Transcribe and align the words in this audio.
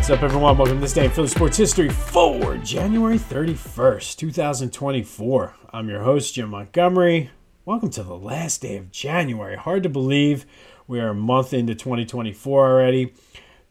What's 0.00 0.08
up, 0.08 0.22
everyone? 0.22 0.56
Welcome 0.56 0.76
to 0.76 0.80
this 0.80 0.94
day 0.94 1.04
in 1.04 1.10
Philly 1.10 1.28
sports 1.28 1.58
history 1.58 1.90
for 1.90 2.56
January 2.56 3.18
31st, 3.18 4.16
2024. 4.16 5.54
I'm 5.74 5.90
your 5.90 6.02
host, 6.02 6.34
Jim 6.34 6.48
Montgomery. 6.48 7.30
Welcome 7.66 7.90
to 7.90 8.02
the 8.02 8.16
last 8.16 8.62
day 8.62 8.78
of 8.78 8.90
January. 8.90 9.56
Hard 9.56 9.82
to 9.82 9.90
believe 9.90 10.46
we 10.86 11.00
are 11.00 11.10
a 11.10 11.14
month 11.14 11.52
into 11.52 11.74
2024 11.74 12.66
already. 12.66 13.12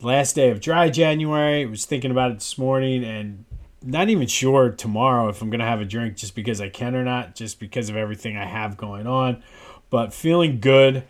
Last 0.02 0.34
day 0.34 0.52
of 0.52 0.62
dry 0.62 0.92
January. 0.92 1.64
I 1.64 1.66
was 1.66 1.86
thinking 1.86 2.12
about 2.12 2.30
it 2.30 2.36
this 2.36 2.60
morning 2.60 3.04
and 3.04 3.46
not 3.82 4.10
even 4.10 4.28
sure 4.28 4.70
tomorrow 4.70 5.30
if 5.30 5.42
I'm 5.42 5.50
going 5.50 5.62
to 5.62 5.66
have 5.66 5.82
a 5.82 5.86
drink 5.86 6.16
just 6.16 6.36
because 6.36 6.62
I 6.62 6.70
can 6.70 6.96
or 6.96 7.04
not, 7.04 7.34
just 7.34 7.60
because 7.60 7.90
of 7.90 7.96
everything 7.98 8.38
I 8.38 8.46
have 8.46 8.78
going 8.78 9.08
on. 9.08 9.42
But 9.90 10.14
feeling 10.14 10.60
good 10.60 11.06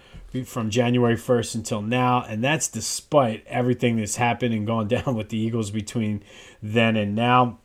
from 0.46 0.70
January 0.70 1.16
1st 1.16 1.56
until 1.56 1.82
now, 1.82 2.24
and 2.24 2.44
that's 2.44 2.68
despite 2.68 3.46
everything 3.48 3.98
that's 3.98 4.16
happened 4.18 4.54
and 4.54 4.68
gone 4.68 4.88
down 4.96 5.16
with 5.16 5.30
the 5.30 5.38
Eagles 5.38 5.72
between 5.72 6.24
then 6.62 6.96
and 6.96 7.16
now. 7.16 7.60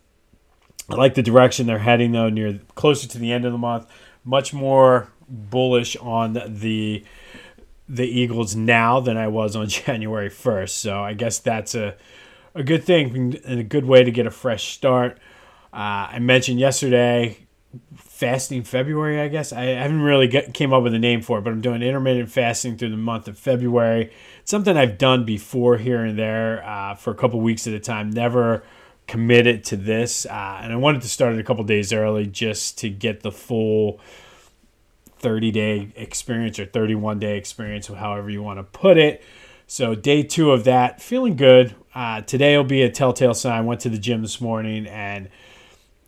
I 0.89 0.97
like 0.97 1.15
the 1.15 1.23
direction 1.23 1.67
they're 1.67 1.79
heading 1.79 2.13
though, 2.13 2.29
near 2.29 2.61
closer 2.75 3.09
to 3.09 3.19
the 3.19 3.33
end 3.33 3.45
of 3.45 3.53
the 3.53 3.59
month. 3.59 3.87
Much 4.25 4.53
more 4.53 5.11
bullish 5.29 5.97
on 5.97 6.35
the 6.35 7.05
the 7.87 8.07
Eagles 8.07 8.57
now 8.57 8.99
than 9.01 9.17
I 9.17 9.29
was 9.29 9.55
on 9.55 9.69
January 9.69 10.31
1st. 10.31 10.71
So 10.71 11.03
I 11.03 11.15
guess 11.15 11.39
that's 11.39 11.75
a 11.75 11.97
a 12.55 12.62
good 12.62 12.85
thing 12.85 13.41
and 13.45 13.61
a 13.61 13.65
good 13.65 13.85
way 13.85 14.05
to 14.05 14.11
get 14.11 14.27
a 14.27 14.31
fresh 14.31 14.73
start. 14.75 15.19
Uh, 15.73 16.09
I 16.12 16.19
mentioned 16.21 16.61
yesterday 16.61 17.39
fasting 18.15 18.63
February, 18.63 19.21
I 19.21 19.27
guess. 19.27 19.53
I 19.53 19.65
haven't 19.65 20.03
really 20.03 20.29
get, 20.29 20.55
came 20.55 20.73
up 20.73 20.85
with 20.85 20.95
a 20.95 21.01
name 21.01 21.21
for 21.21 21.39
it, 21.39 21.43
but 21.43 21.53
I'm 21.53 21.61
doing 21.61 21.83
intermittent 21.83 22.31
fasting 22.31 22.77
through 22.77 22.91
the 22.91 22.97
month 22.97 23.27
of 23.27 23.37
February. 23.37 24.13
It's 24.41 24.51
something 24.53 24.77
I've 24.77 24.98
done 24.98 25.25
before 25.25 25.79
here 25.79 26.05
and 26.05 26.17
there 26.17 26.65
uh, 26.65 26.95
for 26.95 27.11
a 27.11 27.17
couple 27.17 27.41
weeks 27.41 27.67
at 27.67 27.75
a 27.75 27.81
time. 27.81 28.11
Never 28.11 28.62
committed 29.09 29.65
to 29.65 29.77
this, 29.77 30.27
uh, 30.27 30.61
and 30.62 30.73
I 30.73 30.77
wanted 30.77 31.03
to 31.03 31.09
start 31.09 31.34
it 31.34 31.41
a 31.41 31.43
couple 31.43 31.65
days 31.65 31.93
early 31.93 32.27
just 32.27 32.79
to 32.79 32.89
get 32.89 33.23
the 33.23 33.33
full 33.33 33.98
30 35.19 35.51
day 35.51 35.93
experience 35.97 36.61
or 36.61 36.67
31 36.67 37.19
day 37.19 37.37
experience, 37.37 37.89
however 37.89 38.31
you 38.31 38.45
want 38.45 38.61
to 38.61 38.62
put 38.62 38.97
it. 38.97 39.25
So 39.67 39.97
day 39.97 40.23
two 40.23 40.53
of 40.53 40.62
that, 40.65 41.03
feeling 41.03 41.34
good. 41.34 41.75
Uh, 41.97 42.21
today 42.21 42.56
will 42.56 42.62
be 42.62 42.83
a 42.83 42.91
telltale 42.91 43.34
sign. 43.34 43.67
Went 43.67 43.81
to 43.81 43.89
the 43.89 43.99
gym 43.99 44.23
this 44.23 44.41
morning 44.41 44.87
and 44.87 45.28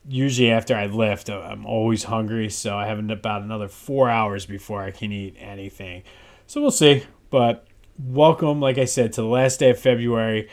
usually 0.08 0.50
after 0.50 0.74
I 0.74 0.86
lift, 0.86 1.30
uh, 1.30 1.40
I'm 1.40 1.66
always 1.66 2.04
hungry, 2.04 2.50
so 2.50 2.76
I 2.76 2.86
have 2.86 2.98
about 3.10 3.42
another 3.42 3.68
four 3.68 4.08
hours 4.08 4.46
before 4.46 4.82
I 4.82 4.90
can 4.90 5.12
eat 5.12 5.36
anything. 5.38 6.02
So 6.46 6.60
we'll 6.60 6.70
see. 6.70 7.04
But 7.30 7.66
welcome, 7.98 8.60
like 8.60 8.78
I 8.78 8.84
said, 8.84 9.12
to 9.14 9.22
the 9.22 9.26
last 9.26 9.60
day 9.60 9.70
of 9.70 9.78
February. 9.78 10.48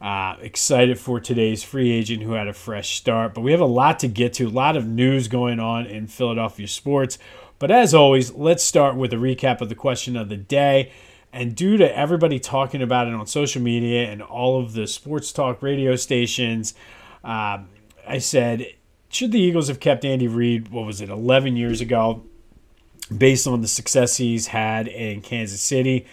Uh, 0.00 0.36
excited 0.42 0.98
for 0.98 1.18
today's 1.18 1.62
free 1.64 1.90
agent 1.90 2.22
who 2.22 2.32
had 2.32 2.48
a 2.48 2.52
fresh 2.52 2.96
start. 2.98 3.32
But 3.32 3.40
we 3.40 3.52
have 3.52 3.60
a 3.60 3.66
lot 3.66 3.98
to 4.00 4.08
get 4.08 4.34
to, 4.34 4.46
a 4.46 4.50
lot 4.50 4.76
of 4.76 4.86
news 4.86 5.26
going 5.26 5.58
on 5.58 5.86
in 5.86 6.06
Philadelphia 6.06 6.68
sports. 6.68 7.18
But 7.58 7.70
as 7.70 7.94
always, 7.94 8.32
let's 8.32 8.62
start 8.62 8.96
with 8.96 9.12
a 9.14 9.16
recap 9.16 9.62
of 9.62 9.70
the 9.70 9.74
question 9.74 10.16
of 10.16 10.28
the 10.28 10.36
day. 10.36 10.92
And 11.32 11.54
due 11.54 11.76
to 11.78 11.96
everybody 11.96 12.38
talking 12.38 12.82
about 12.82 13.08
it 13.08 13.14
on 13.14 13.26
social 13.26 13.62
media 13.62 14.10
and 14.10 14.22
all 14.22 14.60
of 14.60 14.74
the 14.74 14.86
sports 14.86 15.32
talk 15.32 15.62
radio 15.62 15.96
stations, 15.96 16.74
uh, 17.24 17.58
I 18.06 18.18
said 18.18 18.66
should 19.08 19.32
the 19.32 19.40
Eagles 19.40 19.68
have 19.68 19.80
kept 19.80 20.04
Andy 20.04 20.28
Reid, 20.28 20.68
what 20.68 20.86
was 20.86 21.00
it, 21.00 21.08
11 21.08 21.56
years 21.56 21.80
ago, 21.80 22.24
based 23.16 23.46
on 23.46 23.60
the 23.60 23.68
success 23.68 24.16
he's 24.16 24.48
had 24.48 24.88
in 24.88 25.20
Kansas 25.20 25.60
City? 25.60 26.06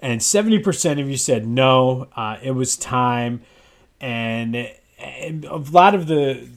And 0.00 0.20
70% 0.20 1.00
of 1.00 1.08
you 1.08 1.16
said 1.16 1.46
no, 1.46 2.08
uh, 2.16 2.38
it 2.42 2.52
was 2.52 2.76
time. 2.76 3.42
And, 4.00 4.70
and 4.98 5.44
a 5.44 5.56
lot 5.56 5.94
of 5.94 6.06
the 6.06 6.48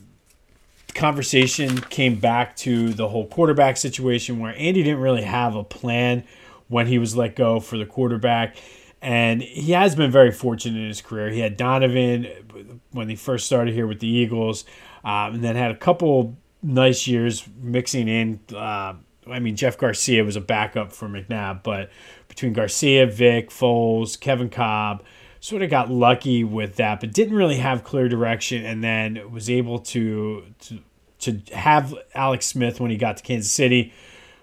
conversation 0.95 1.79
came 1.81 2.15
back 2.15 2.55
to 2.55 2.93
the 2.93 3.07
whole 3.07 3.27
quarterback 3.27 3.77
situation 3.77 4.39
where 4.39 4.53
Andy 4.57 4.83
didn't 4.83 5.01
really 5.01 5.23
have 5.23 5.55
a 5.55 5.63
plan 5.63 6.23
when 6.69 6.87
he 6.87 6.97
was 6.97 7.15
let 7.15 7.35
go 7.35 7.59
for 7.59 7.77
the 7.77 7.85
quarterback. 7.85 8.55
And 9.01 9.41
he 9.41 9.73
has 9.73 9.95
been 9.95 10.11
very 10.11 10.31
fortunate 10.31 10.79
in 10.79 10.87
his 10.87 11.01
career. 11.01 11.29
He 11.29 11.41
had 11.41 11.57
Donovan 11.57 12.79
when 12.91 13.09
he 13.09 13.15
first 13.15 13.45
started 13.45 13.73
here 13.73 13.85
with 13.85 13.99
the 13.99 14.07
Eagles 14.07 14.63
um, 15.03 15.35
and 15.35 15.43
then 15.43 15.55
had 15.55 15.71
a 15.71 15.77
couple 15.77 16.37
nice 16.61 17.07
years 17.07 17.47
mixing 17.61 18.07
in. 18.07 18.39
Uh, 18.53 18.93
I 19.27 19.39
mean, 19.39 19.55
Jeff 19.55 19.77
Garcia 19.77 20.23
was 20.23 20.35
a 20.35 20.41
backup 20.41 20.91
for 20.91 21.07
McNabb, 21.07 21.63
but 21.63 21.89
between 22.27 22.53
Garcia, 22.53 23.05
Vic, 23.05 23.49
Foles, 23.49 24.19
Kevin 24.19 24.49
Kolb, 24.49 25.03
sort 25.39 25.61
of 25.61 25.69
got 25.69 25.89
lucky 25.89 26.43
with 26.43 26.77
that, 26.77 26.99
but 26.99 27.13
didn't 27.13 27.35
really 27.35 27.57
have 27.57 27.83
clear 27.83 28.07
direction, 28.07 28.65
and 28.65 28.83
then 28.83 29.31
was 29.31 29.49
able 29.49 29.79
to 29.79 30.45
to 30.59 30.79
to 31.19 31.55
have 31.55 31.93
Alex 32.15 32.45
Smith 32.45 32.79
when 32.79 32.91
he 32.91 32.97
got 32.97 33.17
to 33.17 33.23
Kansas 33.23 33.51
City, 33.51 33.93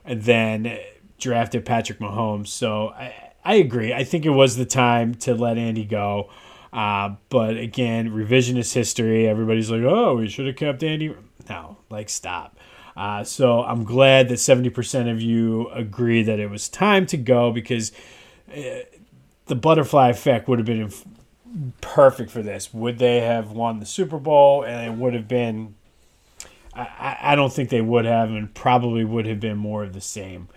and 0.04 0.22
then 0.22 0.78
drafted 1.18 1.64
Patrick 1.64 1.98
Mahomes. 1.98 2.48
So 2.48 2.88
I, 2.88 3.32
I 3.44 3.54
agree. 3.54 3.92
I 3.92 4.04
think 4.04 4.24
it 4.24 4.30
was 4.30 4.56
the 4.56 4.64
time 4.64 5.14
to 5.16 5.34
let 5.34 5.58
Andy 5.58 5.84
go. 5.84 6.30
Uh, 6.72 7.16
but 7.28 7.56
again, 7.56 8.10
revisionist 8.10 8.74
history. 8.74 9.28
Everybody's 9.28 9.70
like, 9.70 9.82
oh, 9.82 10.16
we 10.16 10.28
should 10.28 10.46
have 10.46 10.56
kept 10.56 10.82
Andy. 10.82 11.14
No, 11.48 11.78
like, 11.88 12.08
stop. 12.08 12.56
Uh, 12.96 13.24
so 13.24 13.62
I'm 13.62 13.84
glad 13.84 14.28
that 14.28 14.34
70% 14.34 15.10
of 15.10 15.20
you 15.20 15.68
agree 15.70 16.22
that 16.22 16.38
it 16.38 16.50
was 16.50 16.68
time 16.68 17.06
to 17.06 17.16
go 17.16 17.50
because 17.50 17.92
uh, 18.54 18.80
the 19.46 19.54
butterfly 19.54 20.10
effect 20.10 20.48
would 20.48 20.58
have 20.58 20.66
been 20.66 20.92
perfect 21.80 22.30
for 22.30 22.42
this. 22.42 22.72
Would 22.72 22.98
they 22.98 23.20
have 23.20 23.52
won 23.52 23.80
the 23.80 23.86
Super 23.86 24.18
Bowl? 24.18 24.64
And 24.64 24.92
it 24.92 24.98
would 24.98 25.14
have 25.14 25.28
been, 25.28 25.74
I, 26.74 27.16
I 27.20 27.34
don't 27.34 27.52
think 27.52 27.70
they 27.70 27.80
would 27.80 28.04
have, 28.04 28.30
and 28.30 28.52
probably 28.54 29.04
would 29.04 29.26
have 29.26 29.40
been 29.40 29.58
more 29.58 29.82
of 29.82 29.92
the 29.92 30.00
same. 30.00 30.48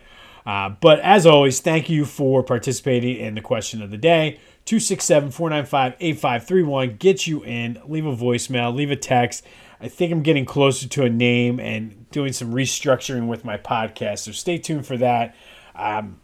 Uh, 0.45 0.69
but 0.69 0.99
as 0.99 1.25
always, 1.25 1.59
thank 1.59 1.89
you 1.89 2.05
for 2.05 2.43
participating 2.43 3.17
in 3.17 3.35
the 3.35 3.41
question 3.41 3.81
of 3.81 3.91
the 3.91 3.97
day. 3.97 4.39
267 4.65 5.31
495 5.31 5.95
8531. 5.99 6.97
Get 6.97 7.27
you 7.27 7.43
in. 7.43 7.81
Leave 7.85 8.05
a 8.05 8.15
voicemail, 8.15 8.73
leave 8.73 8.91
a 8.91 8.95
text. 8.95 9.43
I 9.81 9.89
think 9.89 10.13
I'm 10.13 10.23
getting 10.23 10.45
closer 10.45 10.87
to 10.87 11.03
a 11.03 11.09
name 11.09 11.59
and 11.59 12.09
doing 12.11 12.31
some 12.31 12.53
restructuring 12.53 13.27
with 13.27 13.43
my 13.43 13.57
podcast. 13.57 14.19
So 14.19 14.31
stay 14.31 14.57
tuned 14.57 14.87
for 14.87 14.95
that. 14.97 15.35
Um, 15.75 16.21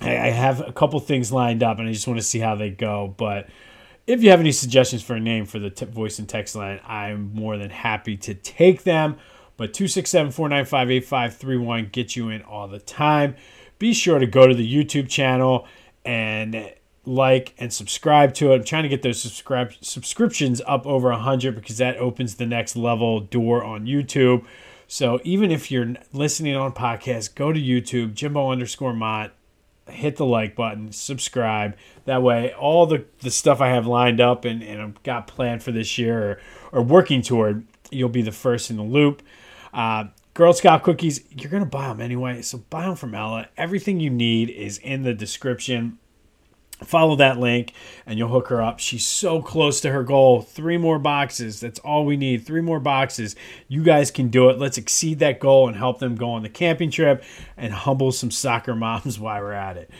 I, 0.00 0.16
I 0.16 0.30
have 0.30 0.60
a 0.66 0.72
couple 0.72 0.98
things 0.98 1.30
lined 1.30 1.62
up 1.62 1.78
and 1.78 1.88
I 1.88 1.92
just 1.92 2.08
want 2.08 2.18
to 2.18 2.26
see 2.26 2.40
how 2.40 2.56
they 2.56 2.70
go. 2.70 3.14
But 3.16 3.48
if 4.08 4.22
you 4.22 4.30
have 4.30 4.40
any 4.40 4.50
suggestions 4.50 5.02
for 5.02 5.14
a 5.14 5.20
name 5.20 5.46
for 5.46 5.60
the 5.60 5.70
t- 5.70 5.86
voice 5.86 6.18
and 6.18 6.28
text 6.28 6.56
line, 6.56 6.80
I'm 6.84 7.32
more 7.34 7.56
than 7.56 7.70
happy 7.70 8.16
to 8.18 8.34
take 8.34 8.82
them. 8.82 9.16
But 9.56 9.72
267 9.72 10.32
495 10.32 10.90
8531 10.90 11.88
get 11.92 12.16
you 12.16 12.30
in 12.30 12.42
all 12.42 12.66
the 12.66 12.80
time. 12.80 13.36
Be 13.78 13.94
sure 13.94 14.18
to 14.18 14.26
go 14.26 14.48
to 14.48 14.54
the 14.54 14.84
YouTube 14.84 15.08
channel 15.08 15.68
and 16.04 16.72
like 17.06 17.54
and 17.58 17.72
subscribe 17.72 18.34
to 18.34 18.52
it. 18.52 18.56
I'm 18.56 18.64
trying 18.64 18.84
to 18.84 18.88
get 18.88 19.02
those 19.02 19.20
subscribe 19.20 19.72
subscriptions 19.80 20.60
up 20.66 20.86
over 20.86 21.10
100 21.10 21.54
because 21.54 21.78
that 21.78 21.96
opens 21.96 22.36
the 22.36 22.46
next 22.46 22.76
level 22.76 23.20
door 23.20 23.62
on 23.62 23.86
YouTube. 23.86 24.44
So 24.86 25.20
even 25.24 25.50
if 25.50 25.70
you're 25.70 25.94
listening 26.12 26.56
on 26.56 26.72
podcast, 26.72 27.34
go 27.34 27.52
to 27.52 27.60
YouTube, 27.60 28.14
Jimbo 28.14 28.50
underscore 28.50 28.92
Mott, 28.92 29.32
hit 29.88 30.16
the 30.16 30.24
like 30.24 30.54
button, 30.54 30.92
subscribe. 30.92 31.76
That 32.04 32.22
way, 32.22 32.52
all 32.54 32.86
the, 32.86 33.04
the 33.20 33.30
stuff 33.30 33.60
I 33.60 33.68
have 33.68 33.86
lined 33.86 34.20
up 34.20 34.44
and, 34.44 34.62
and 34.62 34.80
I've 34.80 35.02
got 35.02 35.26
planned 35.26 35.62
for 35.62 35.72
this 35.72 35.98
year 35.98 36.22
or, 36.72 36.80
or 36.80 36.82
working 36.82 37.22
toward, 37.22 37.66
you'll 37.90 38.08
be 38.08 38.22
the 38.22 38.32
first 38.32 38.70
in 38.70 38.76
the 38.76 38.82
loop. 38.82 39.22
Uh, 39.72 40.06
Girl 40.34 40.52
Scout 40.52 40.82
cookies, 40.82 41.24
you're 41.30 41.50
going 41.50 41.62
to 41.62 41.68
buy 41.68 41.88
them 41.88 42.00
anyway. 42.00 42.42
So 42.42 42.58
buy 42.58 42.82
them 42.82 42.96
from 42.96 43.14
Ella. 43.14 43.48
Everything 43.56 44.00
you 44.00 44.10
need 44.10 44.50
is 44.50 44.78
in 44.78 45.02
the 45.02 45.14
description 45.14 45.98
follow 46.82 47.16
that 47.16 47.38
link 47.38 47.72
and 48.06 48.18
you'll 48.18 48.28
hook 48.28 48.48
her 48.48 48.62
up. 48.62 48.80
She's 48.80 49.06
so 49.06 49.40
close 49.40 49.80
to 49.80 49.90
her 49.90 50.02
goal. 50.02 50.42
Three 50.42 50.76
more 50.76 50.98
boxes. 50.98 51.60
That's 51.60 51.78
all 51.80 52.04
we 52.04 52.16
need. 52.16 52.44
Three 52.44 52.60
more 52.60 52.80
boxes. 52.80 53.36
You 53.68 53.82
guys 53.82 54.10
can 54.10 54.28
do 54.28 54.50
it. 54.50 54.58
Let's 54.58 54.78
exceed 54.78 55.18
that 55.20 55.40
goal 55.40 55.68
and 55.68 55.76
help 55.76 55.98
them 55.98 56.16
go 56.16 56.30
on 56.30 56.42
the 56.42 56.48
camping 56.48 56.90
trip 56.90 57.22
and 57.56 57.72
humble 57.72 58.12
some 58.12 58.30
soccer 58.30 58.74
moms 58.74 59.18
while 59.18 59.40
we're 59.40 59.52
at 59.52 59.76
it. 59.76 59.90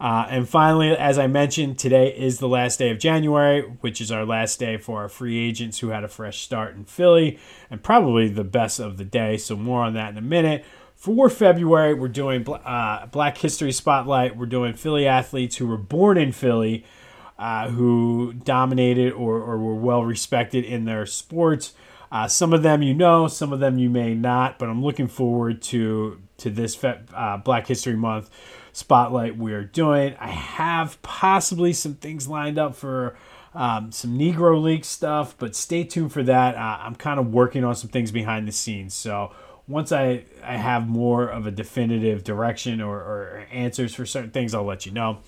Uh, 0.00 0.26
and 0.30 0.48
finally, 0.48 0.96
as 0.96 1.18
I 1.18 1.26
mentioned, 1.26 1.78
today 1.78 2.08
is 2.08 2.38
the 2.38 2.48
last 2.48 2.78
day 2.78 2.90
of 2.90 2.98
January, 2.98 3.60
which 3.80 4.00
is 4.00 4.10
our 4.10 4.24
last 4.24 4.58
day 4.58 4.78
for 4.78 5.02
our 5.02 5.10
free 5.10 5.38
agents 5.38 5.80
who 5.80 5.88
had 5.88 6.04
a 6.04 6.08
fresh 6.08 6.40
start 6.40 6.74
in 6.74 6.84
Philly 6.84 7.38
and 7.70 7.82
probably 7.82 8.26
the 8.28 8.44
best 8.44 8.80
of 8.80 8.96
the 8.96 9.04
day. 9.04 9.36
So, 9.36 9.56
more 9.56 9.82
on 9.82 9.92
that 9.94 10.10
in 10.12 10.16
a 10.16 10.22
minute. 10.22 10.64
For 11.00 11.30
February, 11.30 11.94
we're 11.94 12.08
doing 12.08 12.46
uh, 12.46 13.06
Black 13.06 13.38
History 13.38 13.72
Spotlight. 13.72 14.36
We're 14.36 14.44
doing 14.44 14.74
Philly 14.74 15.06
athletes 15.06 15.56
who 15.56 15.66
were 15.66 15.78
born 15.78 16.18
in 16.18 16.30
Philly, 16.30 16.84
uh, 17.38 17.70
who 17.70 18.34
dominated 18.34 19.14
or, 19.14 19.36
or 19.36 19.56
were 19.56 19.74
well 19.74 20.04
respected 20.04 20.62
in 20.62 20.84
their 20.84 21.06
sports. 21.06 21.72
Uh, 22.12 22.28
some 22.28 22.52
of 22.52 22.62
them 22.62 22.82
you 22.82 22.92
know, 22.92 23.28
some 23.28 23.50
of 23.50 23.60
them 23.60 23.78
you 23.78 23.88
may 23.88 24.14
not, 24.14 24.58
but 24.58 24.68
I'm 24.68 24.84
looking 24.84 25.08
forward 25.08 25.62
to 25.62 26.20
to 26.36 26.50
this 26.50 26.74
fe- 26.74 27.00
uh, 27.14 27.38
Black 27.38 27.66
History 27.66 27.96
Month 27.96 28.28
spotlight 28.74 29.38
we're 29.38 29.64
doing. 29.64 30.14
I 30.20 30.28
have 30.28 31.00
possibly 31.00 31.72
some 31.72 31.94
things 31.94 32.28
lined 32.28 32.58
up 32.58 32.76
for 32.76 33.16
um, 33.54 33.90
some 33.90 34.18
Negro 34.18 34.62
League 34.62 34.84
stuff, 34.84 35.34
but 35.38 35.56
stay 35.56 35.82
tuned 35.82 36.12
for 36.12 36.22
that. 36.24 36.56
Uh, 36.56 36.78
I'm 36.82 36.94
kind 36.94 37.18
of 37.18 37.32
working 37.32 37.64
on 37.64 37.74
some 37.74 37.88
things 37.88 38.12
behind 38.12 38.46
the 38.46 38.52
scenes. 38.52 38.92
So 38.92 39.32
once 39.66 39.92
I, 39.92 40.24
I 40.42 40.56
have 40.56 40.88
more 40.88 41.26
of 41.26 41.46
a 41.46 41.50
definitive 41.50 42.24
direction 42.24 42.80
or, 42.80 42.96
or 42.96 43.46
answers 43.52 43.94
for 43.94 44.06
certain 44.06 44.30
things, 44.30 44.54
I'll 44.54 44.64
let 44.64 44.86
you 44.86 44.92
know. 44.92 45.18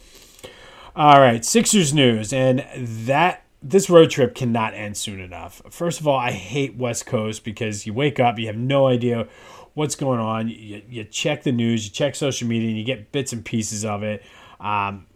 All 0.95 1.21
right, 1.21 1.45
Sixers 1.45 1.95
news, 1.95 2.33
and 2.33 2.67
that 2.77 3.45
this 3.63 3.89
road 3.89 4.11
trip 4.11 4.35
cannot 4.35 4.75
end 4.75 4.97
soon 4.97 5.21
enough. 5.21 5.63
First 5.71 6.01
of 6.01 6.09
all, 6.09 6.19
I 6.19 6.33
hate 6.33 6.77
West 6.77 7.07
Coast 7.07 7.45
because 7.45 7.87
you 7.87 7.95
wake 7.95 8.21
up, 8.21 8.39
you 8.39 8.47
have 8.47 8.57
no 8.57 8.89
idea 8.89 9.29
what's 9.75 9.95
going 9.95 10.21
on. 10.21 10.49
You, 10.49 10.83
you 10.89 11.05
check 11.05 11.45
the 11.45 11.53
news, 11.53 11.85
you 11.85 11.91
check 11.91 12.15
social 12.15 12.49
media, 12.49 12.69
and 12.69 12.77
you 12.77 12.85
get 12.85 13.13
bits 13.13 13.33
and 13.33 13.45
pieces 13.45 13.85
of 13.85 14.03
it. 14.03 14.23
Um, 14.61 15.07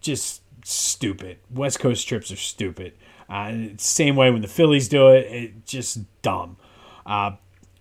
just 0.00 0.42
stupid. 0.64 1.38
West 1.50 1.80
Coast 1.80 2.06
trips 2.08 2.30
are 2.30 2.36
stupid. 2.36 2.94
Uh, 3.28 3.52
same 3.76 4.16
way 4.16 4.30
when 4.30 4.40
the 4.40 4.48
Phillies 4.48 4.88
do 4.88 5.08
it, 5.08 5.26
it 5.26 5.66
just 5.66 6.00
dumb. 6.22 6.56
Uh, 7.04 7.32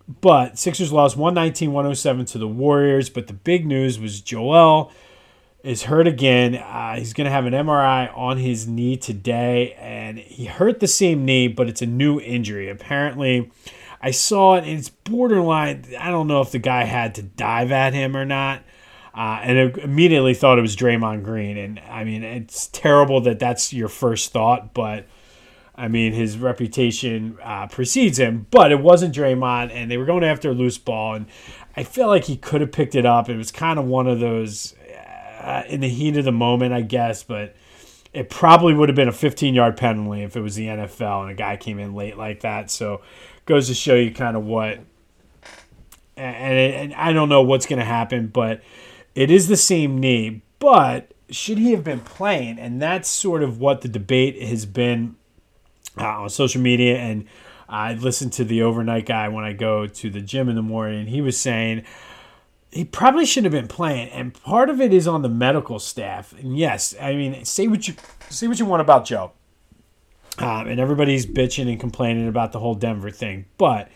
but 0.08 0.58
Sixers 0.58 0.92
lost 0.92 1.18
119 1.18 1.74
107 1.74 2.26
to 2.28 2.38
the 2.38 2.48
Warriors. 2.48 3.10
But 3.10 3.28
the 3.28 3.34
big 3.34 3.66
news 3.66 4.00
was 4.00 4.22
Joel 4.22 4.92
is 5.64 5.84
hurt 5.84 6.08
again. 6.08 6.56
Uh, 6.56 6.96
he's 6.96 7.14
going 7.14 7.26
to 7.26 7.32
have 7.32 7.46
an 7.46 7.54
MRI 7.54 8.16
on 8.18 8.38
his 8.38 8.68
knee 8.68 8.96
today. 8.96 9.74
And 9.74 10.18
he 10.18 10.46
hurt 10.46 10.80
the 10.80 10.88
same 10.88 11.26
knee, 11.26 11.48
but 11.48 11.68
it's 11.68 11.82
a 11.82 11.86
new 11.86 12.20
injury. 12.22 12.70
Apparently, 12.70 13.52
I 14.02 14.12
saw 14.12 14.56
it, 14.56 14.64
and 14.64 14.80
it's 14.80 14.90
borderline. 14.90 15.86
I 16.00 16.10
don't 16.10 16.28
know 16.28 16.42
if 16.42 16.52
the 16.52 16.60
guy 16.60 16.84
had 16.84 17.16
to 17.16 17.22
dive 17.22 17.72
at 17.72 17.94
him 17.94 18.16
or 18.16 18.26
not. 18.26 18.64
Uh, 19.14 19.40
and 19.42 19.78
immediately 19.80 20.36
thought 20.36 20.60
it 20.60 20.62
was 20.62 20.76
Draymond 20.76 21.24
Green. 21.24 21.58
And 21.58 21.80
I 21.80 22.04
mean, 22.04 22.24
it's 22.24 22.68
terrible 22.68 23.20
that 23.22 23.40
that's 23.40 23.74
your 23.74 23.88
first 23.88 24.32
thought, 24.32 24.76
but 24.76 25.08
I 25.78 25.88
mean, 25.88 26.14
his 26.14 26.38
reputation 26.38 27.38
uh, 27.44 27.68
precedes 27.68 28.18
him. 28.18 28.48
But 28.50 28.72
it 28.72 28.80
wasn't 28.80 29.16
Draymond, 29.16 29.72
and 29.72 29.92
they 29.92 29.98
were 29.98 30.06
going 30.06 30.24
after 30.24 30.50
a 30.50 30.54
loose 30.54 30.78
ball. 30.78 31.16
And 31.16 31.28
I 31.76 31.84
feel 31.84 32.08
like 32.08 32.26
he 32.26 32.36
could 32.36 32.62
have 32.62 32.72
picked 32.72 32.96
it 32.96 33.06
up. 33.06 33.30
It 33.30 33.38
was 33.38 33.52
kind 33.52 33.78
of 33.78 33.86
one 33.86 34.08
of 34.08 34.20
those 34.20 34.74
uh, 35.40 35.64
in 35.68 35.82
the 35.82 35.90
heat 35.90 36.18
of 36.18 36.26
the 36.26 36.32
moment, 36.32 36.74
I 36.74 36.82
guess, 36.82 37.22
but 37.24 37.56
it 38.12 38.30
probably 38.30 38.74
would 38.74 38.90
have 38.90 38.96
been 38.96 39.08
a 39.08 39.14
15 39.14 39.54
yard 39.54 39.78
penalty 39.78 40.24
if 40.24 40.36
it 40.36 40.42
was 40.42 40.56
the 40.56 40.68
NFL 40.68 41.22
and 41.22 41.32
a 41.32 41.36
guy 41.36 41.56
came 41.58 41.78
in 41.78 41.94
late 41.94 42.18
like 42.18 42.40
that. 42.40 42.72
So, 42.72 43.02
goes 43.46 43.68
to 43.68 43.74
show 43.74 43.96
you 43.96 44.12
kind 44.12 44.36
of 44.36 44.44
what. 44.44 44.80
And, 46.16 46.58
and 46.58 46.94
I 46.96 47.14
don't 47.14 47.30
know 47.30 47.44
what's 47.44 47.68
going 47.68 47.78
to 47.78 47.86
happen, 47.86 48.28
but 48.28 48.64
it 49.14 49.30
is 49.30 49.48
the 49.48 49.58
same 49.58 50.00
knee, 50.00 50.42
but 50.58 51.14
should 51.30 51.60
he 51.60 51.72
have 51.72 51.84
been 51.84 52.00
playing? 52.00 52.58
And 52.58 52.82
that's 52.82 53.08
sort 53.08 53.44
of 53.44 53.60
what 53.60 53.82
the 53.82 53.88
debate 53.88 54.42
has 54.42 54.66
been 54.66 55.16
uh, 56.00 56.22
on 56.22 56.30
social 56.30 56.62
media. 56.62 56.98
And 56.98 57.26
I 57.70 57.94
listened 57.94 58.34
to 58.34 58.44
the 58.44 58.62
overnight 58.62 59.06
guy 59.06 59.28
when 59.28 59.44
I 59.44 59.54
go 59.54 59.88
to 59.88 60.10
the 60.10 60.22
gym 60.22 60.50
in 60.50 60.56
the 60.56 60.62
morning, 60.62 61.02
and 61.02 61.10
he 61.10 61.22
was 61.22 61.40
saying 61.40 61.84
he 62.72 62.86
probably 62.86 63.26
shouldn't 63.26 63.54
have 63.54 63.62
been 63.62 63.68
playing. 63.68 64.10
And 64.10 64.34
part 64.34 64.70
of 64.70 64.82
it 64.82 64.94
is 64.94 65.08
on 65.08 65.22
the 65.22 65.30
medical 65.30 65.80
staff. 65.80 66.34
And 66.34 66.58
yes, 66.58 66.96
I 67.02 67.16
mean, 67.16 67.46
say 67.46 67.68
what 67.68 67.88
you 67.88 67.96
say 68.30 68.48
what 68.48 68.60
you 68.60 68.66
want 68.66 68.82
about 68.82 69.06
Joe. 69.06 69.32
Um, 70.40 70.68
and 70.68 70.80
everybody's 70.80 71.26
bitching 71.26 71.68
and 71.68 71.80
complaining 71.80 72.28
about 72.28 72.52
the 72.52 72.60
whole 72.60 72.76
Denver 72.76 73.10
thing, 73.10 73.46
but 73.58 73.90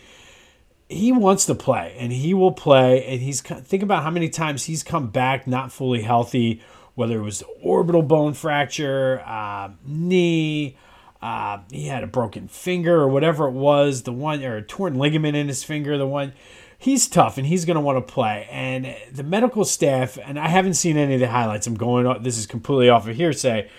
he 0.92 1.12
wants 1.12 1.46
to 1.46 1.56
play 1.56 1.96
and 1.98 2.12
he 2.12 2.34
will 2.34 2.52
play 2.52 3.06
and 3.06 3.22
he's 3.22 3.42
think 3.42 3.82
about 3.82 4.04
how 4.04 4.10
many 4.10 4.28
times 4.28 4.66
he's 4.66 4.84
come 4.84 5.08
back 5.08 5.48
not 5.48 5.72
fully 5.72 6.02
healthy 6.02 6.62
whether 6.96 7.20
it 7.20 7.24
was 7.24 7.44
orbital 7.62 8.02
bone 8.02 8.34
fracture 8.34 9.22
uh, 9.26 9.70
knee 9.86 10.76
uh, 11.22 11.60
he 11.72 11.86
had 11.86 12.04
a 12.04 12.08
broken 12.08 12.48
finger 12.48 12.96
or 12.96 13.08
whatever 13.08 13.48
it 13.48 13.52
was 13.52 14.04
the 14.04 14.12
one 14.12 14.44
or 14.44 14.58
a 14.58 14.62
torn 14.62 14.96
ligament 14.96 15.36
in 15.36 15.48
his 15.48 15.64
finger 15.64 15.98
the 15.98 16.08
one 16.08 16.34
he's 16.78 17.08
tough 17.08 17.38
and 17.38 17.48
he's 17.48 17.66
going 17.66 17.76
to 17.76 17.82
want 17.82 17.98
to 17.98 18.14
play 18.14 18.48
and 18.50 18.96
the 19.12 19.24
medical 19.24 19.64
staff 19.64 20.18
and 20.24 20.40
i 20.40 20.48
haven't 20.48 20.74
seen 20.74 20.98
any 20.98 21.14
of 21.14 21.20
the 21.20 21.28
highlights 21.28 21.68
i'm 21.68 21.76
going 21.76 22.24
this 22.24 22.38
is 22.38 22.46
completely 22.46 22.90
off 22.90 23.08
of 23.08 23.16
hearsay 23.16 23.70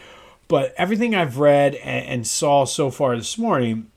but 0.46 0.72
everything 0.76 1.14
i've 1.14 1.38
read 1.38 1.74
and, 1.76 2.06
and 2.06 2.26
saw 2.26 2.64
so 2.64 2.90
far 2.90 3.16
this 3.16 3.36
morning 3.36 3.90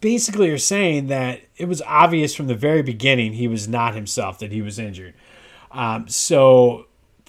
basically 0.00 0.50
are 0.50 0.58
saying 0.58 1.06
that 1.08 1.40
it 1.56 1.66
was 1.66 1.82
obvious 1.82 2.34
from 2.34 2.46
the 2.46 2.54
very 2.54 2.82
beginning 2.82 3.34
he 3.34 3.48
was 3.48 3.68
not 3.68 3.94
himself, 3.94 4.38
that 4.38 4.52
he 4.52 4.62
was 4.62 4.78
injured. 4.78 5.14
Um, 5.70 6.08
so, 6.08 6.86